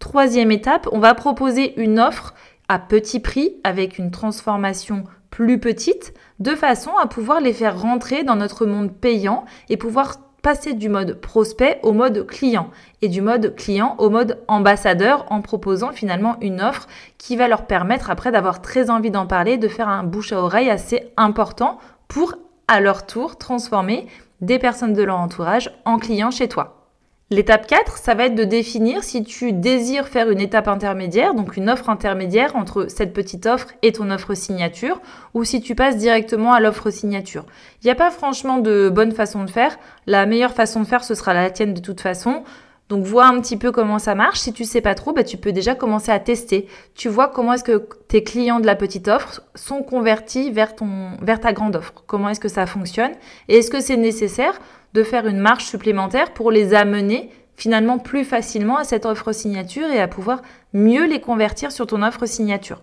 Troisième 0.00 0.50
étape, 0.50 0.88
on 0.90 0.98
va 0.98 1.14
proposer 1.14 1.80
une 1.80 2.00
offre 2.00 2.34
à 2.68 2.80
petit 2.80 3.20
prix 3.20 3.54
avec 3.62 3.98
une 3.98 4.10
transformation 4.10 5.04
plus 5.30 5.60
petite 5.60 6.12
de 6.40 6.56
façon 6.56 6.90
à 7.00 7.06
pouvoir 7.06 7.40
les 7.40 7.52
faire 7.52 7.80
rentrer 7.80 8.24
dans 8.24 8.36
notre 8.36 8.66
monde 8.66 8.92
payant 8.92 9.44
et 9.68 9.76
pouvoir 9.76 10.23
passer 10.44 10.74
du 10.74 10.90
mode 10.90 11.14
prospect 11.14 11.80
au 11.82 11.92
mode 11.92 12.26
client 12.26 12.68
et 13.00 13.08
du 13.08 13.22
mode 13.22 13.56
client 13.56 13.96
au 13.98 14.10
mode 14.10 14.38
ambassadeur 14.46 15.24
en 15.30 15.40
proposant 15.40 15.90
finalement 15.90 16.36
une 16.42 16.60
offre 16.60 16.86
qui 17.16 17.34
va 17.34 17.48
leur 17.48 17.66
permettre 17.66 18.10
après 18.10 18.30
d'avoir 18.30 18.60
très 18.60 18.90
envie 18.90 19.10
d'en 19.10 19.26
parler, 19.26 19.56
de 19.56 19.68
faire 19.68 19.88
un 19.88 20.04
bouche 20.04 20.32
à 20.32 20.40
oreille 20.40 20.68
assez 20.68 21.10
important 21.16 21.78
pour 22.08 22.34
à 22.68 22.80
leur 22.80 23.06
tour 23.06 23.38
transformer 23.38 24.06
des 24.42 24.58
personnes 24.58 24.92
de 24.92 25.02
leur 25.02 25.18
entourage 25.18 25.72
en 25.86 25.98
clients 25.98 26.30
chez 26.30 26.46
toi. 26.46 26.83
L'étape 27.30 27.66
4, 27.66 27.96
ça 27.96 28.14
va 28.14 28.26
être 28.26 28.34
de 28.34 28.44
définir 28.44 29.02
si 29.02 29.24
tu 29.24 29.52
désires 29.52 30.08
faire 30.08 30.30
une 30.30 30.40
étape 30.40 30.68
intermédiaire, 30.68 31.34
donc 31.34 31.56
une 31.56 31.70
offre 31.70 31.88
intermédiaire 31.88 32.54
entre 32.54 32.86
cette 32.90 33.14
petite 33.14 33.46
offre 33.46 33.68
et 33.80 33.92
ton 33.92 34.10
offre 34.10 34.34
signature, 34.34 35.00
ou 35.32 35.42
si 35.42 35.62
tu 35.62 35.74
passes 35.74 35.96
directement 35.96 36.52
à 36.52 36.60
l'offre 36.60 36.90
signature. 36.90 37.46
Il 37.82 37.86
n'y 37.86 37.90
a 37.90 37.94
pas 37.94 38.10
franchement 38.10 38.58
de 38.58 38.90
bonne 38.90 39.12
façon 39.12 39.44
de 39.44 39.50
faire. 39.50 39.78
La 40.06 40.26
meilleure 40.26 40.52
façon 40.52 40.80
de 40.80 40.86
faire, 40.86 41.02
ce 41.02 41.14
sera 41.14 41.32
la 41.32 41.50
tienne 41.50 41.72
de 41.72 41.80
toute 41.80 42.02
façon. 42.02 42.44
Donc 42.90 43.04
vois 43.04 43.24
un 43.24 43.40
petit 43.40 43.56
peu 43.56 43.72
comment 43.72 43.98
ça 43.98 44.14
marche. 44.14 44.40
Si 44.40 44.52
tu 44.52 44.64
sais 44.64 44.82
pas 44.82 44.94
trop, 44.94 45.14
bah, 45.14 45.24
tu 45.24 45.38
peux 45.38 45.52
déjà 45.52 45.74
commencer 45.74 46.12
à 46.12 46.20
tester. 46.20 46.68
Tu 46.94 47.08
vois 47.08 47.28
comment 47.28 47.54
est-ce 47.54 47.64
que 47.64 47.88
tes 48.06 48.22
clients 48.22 48.60
de 48.60 48.66
la 48.66 48.76
petite 48.76 49.08
offre 49.08 49.40
sont 49.54 49.82
convertis 49.82 50.50
vers 50.50 50.74
vers 51.22 51.40
ta 51.40 51.54
grande 51.54 51.76
offre. 51.76 51.94
Comment 52.06 52.28
est-ce 52.28 52.40
que 52.40 52.48
ça 52.48 52.66
fonctionne? 52.66 53.12
Et 53.48 53.58
est-ce 53.58 53.70
que 53.70 53.80
c'est 53.80 53.96
nécessaire? 53.96 54.60
De 54.94 55.02
faire 55.02 55.26
une 55.26 55.40
marche 55.40 55.66
supplémentaire 55.66 56.32
pour 56.32 56.50
les 56.50 56.72
amener 56.72 57.30
finalement 57.56 57.98
plus 57.98 58.24
facilement 58.24 58.78
à 58.78 58.84
cette 58.84 59.06
offre 59.06 59.32
signature 59.32 59.88
et 59.88 60.00
à 60.00 60.08
pouvoir 60.08 60.42
mieux 60.72 61.06
les 61.06 61.20
convertir 61.20 61.72
sur 61.72 61.86
ton 61.86 62.02
offre 62.02 62.26
signature. 62.26 62.82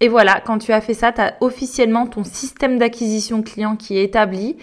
Et 0.00 0.08
voilà, 0.08 0.40
quand 0.44 0.58
tu 0.58 0.72
as 0.72 0.80
fait 0.80 0.94
ça, 0.94 1.12
tu 1.12 1.20
as 1.20 1.36
officiellement 1.40 2.06
ton 2.06 2.24
système 2.24 2.78
d'acquisition 2.78 3.42
client 3.42 3.76
qui 3.76 3.96
est 3.96 4.04
établi. 4.04 4.56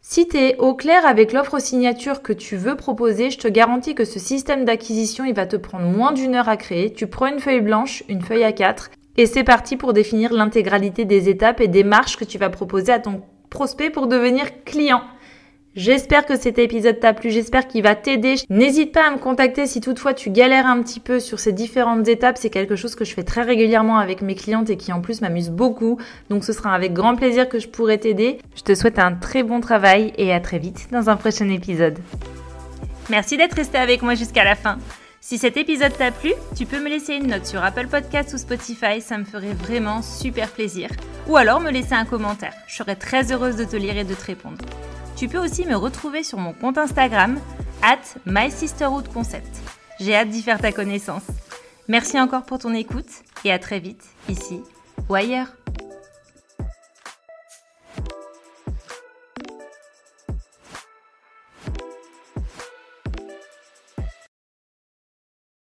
Si 0.00 0.26
tu 0.26 0.36
es 0.36 0.56
au 0.58 0.74
clair 0.74 1.06
avec 1.06 1.32
l'offre 1.32 1.60
signature 1.60 2.22
que 2.22 2.32
tu 2.32 2.56
veux 2.56 2.76
proposer, 2.76 3.30
je 3.30 3.38
te 3.38 3.46
garantis 3.46 3.94
que 3.94 4.04
ce 4.04 4.18
système 4.18 4.64
d'acquisition, 4.64 5.24
il 5.24 5.34
va 5.34 5.46
te 5.46 5.56
prendre 5.56 5.86
moins 5.86 6.12
d'une 6.12 6.34
heure 6.34 6.48
à 6.48 6.56
créer. 6.56 6.92
Tu 6.92 7.06
prends 7.06 7.28
une 7.28 7.38
feuille 7.38 7.60
blanche, 7.60 8.02
une 8.08 8.22
feuille 8.22 8.44
à 8.44 8.52
4 8.52 8.90
et 9.16 9.26
c'est 9.26 9.44
parti 9.44 9.76
pour 9.76 9.92
définir 9.92 10.32
l'intégralité 10.32 11.04
des 11.04 11.28
étapes 11.28 11.60
et 11.60 11.68
des 11.68 11.84
marches 11.84 12.16
que 12.16 12.24
tu 12.24 12.38
vas 12.38 12.50
proposer 12.50 12.92
à 12.92 12.98
ton 12.98 13.22
prospect 13.50 13.90
pour 13.90 14.06
devenir 14.06 14.64
client. 14.64 15.02
J'espère 15.74 16.26
que 16.26 16.38
cet 16.38 16.58
épisode 16.58 17.00
t'a 17.00 17.14
plu, 17.14 17.30
j'espère 17.30 17.66
qu'il 17.66 17.82
va 17.82 17.94
t'aider. 17.94 18.34
N'hésite 18.50 18.92
pas 18.92 19.08
à 19.08 19.10
me 19.10 19.16
contacter 19.16 19.66
si 19.66 19.80
toutefois 19.80 20.12
tu 20.12 20.28
galères 20.28 20.66
un 20.66 20.82
petit 20.82 21.00
peu 21.00 21.18
sur 21.18 21.40
ces 21.40 21.52
différentes 21.52 22.06
étapes. 22.08 22.36
C'est 22.38 22.50
quelque 22.50 22.76
chose 22.76 22.94
que 22.94 23.06
je 23.06 23.14
fais 23.14 23.22
très 23.22 23.40
régulièrement 23.40 23.96
avec 23.96 24.20
mes 24.20 24.34
clientes 24.34 24.68
et 24.68 24.76
qui 24.76 24.92
en 24.92 25.00
plus 25.00 25.22
m'amuse 25.22 25.48
beaucoup. 25.48 25.98
Donc 26.28 26.44
ce 26.44 26.52
sera 26.52 26.74
avec 26.74 26.92
grand 26.92 27.16
plaisir 27.16 27.48
que 27.48 27.58
je 27.58 27.68
pourrai 27.68 27.96
t'aider. 27.96 28.36
Je 28.54 28.60
te 28.60 28.74
souhaite 28.74 28.98
un 28.98 29.14
très 29.14 29.42
bon 29.42 29.60
travail 29.60 30.12
et 30.18 30.34
à 30.34 30.40
très 30.40 30.58
vite 30.58 30.88
dans 30.92 31.08
un 31.08 31.16
prochain 31.16 31.48
épisode. 31.48 31.98
Merci 33.08 33.38
d'être 33.38 33.54
resté 33.54 33.78
avec 33.78 34.02
moi 34.02 34.14
jusqu'à 34.14 34.44
la 34.44 34.56
fin. 34.56 34.76
Si 35.22 35.38
cet 35.38 35.56
épisode 35.56 35.96
t'a 35.96 36.10
plu, 36.10 36.32
tu 36.54 36.66
peux 36.66 36.80
me 36.80 36.90
laisser 36.90 37.14
une 37.14 37.28
note 37.28 37.46
sur 37.46 37.64
Apple 37.64 37.86
Podcasts 37.86 38.34
ou 38.34 38.38
Spotify, 38.38 39.00
ça 39.00 39.16
me 39.16 39.24
ferait 39.24 39.54
vraiment 39.54 40.02
super 40.02 40.48
plaisir. 40.48 40.90
Ou 41.28 41.36
alors 41.38 41.60
me 41.60 41.70
laisser 41.70 41.94
un 41.94 42.04
commentaire, 42.04 42.52
je 42.66 42.76
serais 42.76 42.96
très 42.96 43.32
heureuse 43.32 43.56
de 43.56 43.64
te 43.64 43.76
lire 43.76 43.96
et 43.96 44.04
de 44.04 44.14
te 44.14 44.24
répondre. 44.26 44.58
Tu 45.22 45.28
peux 45.28 45.38
aussi 45.38 45.64
me 45.66 45.76
retrouver 45.76 46.24
sur 46.24 46.36
mon 46.36 46.52
compte 46.52 46.78
Instagram, 46.78 47.38
at 47.80 48.00
MySisterhoodConcept. 48.26 49.56
J'ai 50.00 50.16
hâte 50.16 50.30
d'y 50.30 50.42
faire 50.42 50.60
ta 50.60 50.72
connaissance. 50.72 51.22
Merci 51.86 52.20
encore 52.20 52.42
pour 52.42 52.58
ton 52.58 52.74
écoute 52.74 53.06
et 53.44 53.52
à 53.52 53.60
très 53.60 53.78
vite, 53.78 54.02
ici 54.28 54.62
ou 55.08 55.14
ailleurs. 55.14 55.46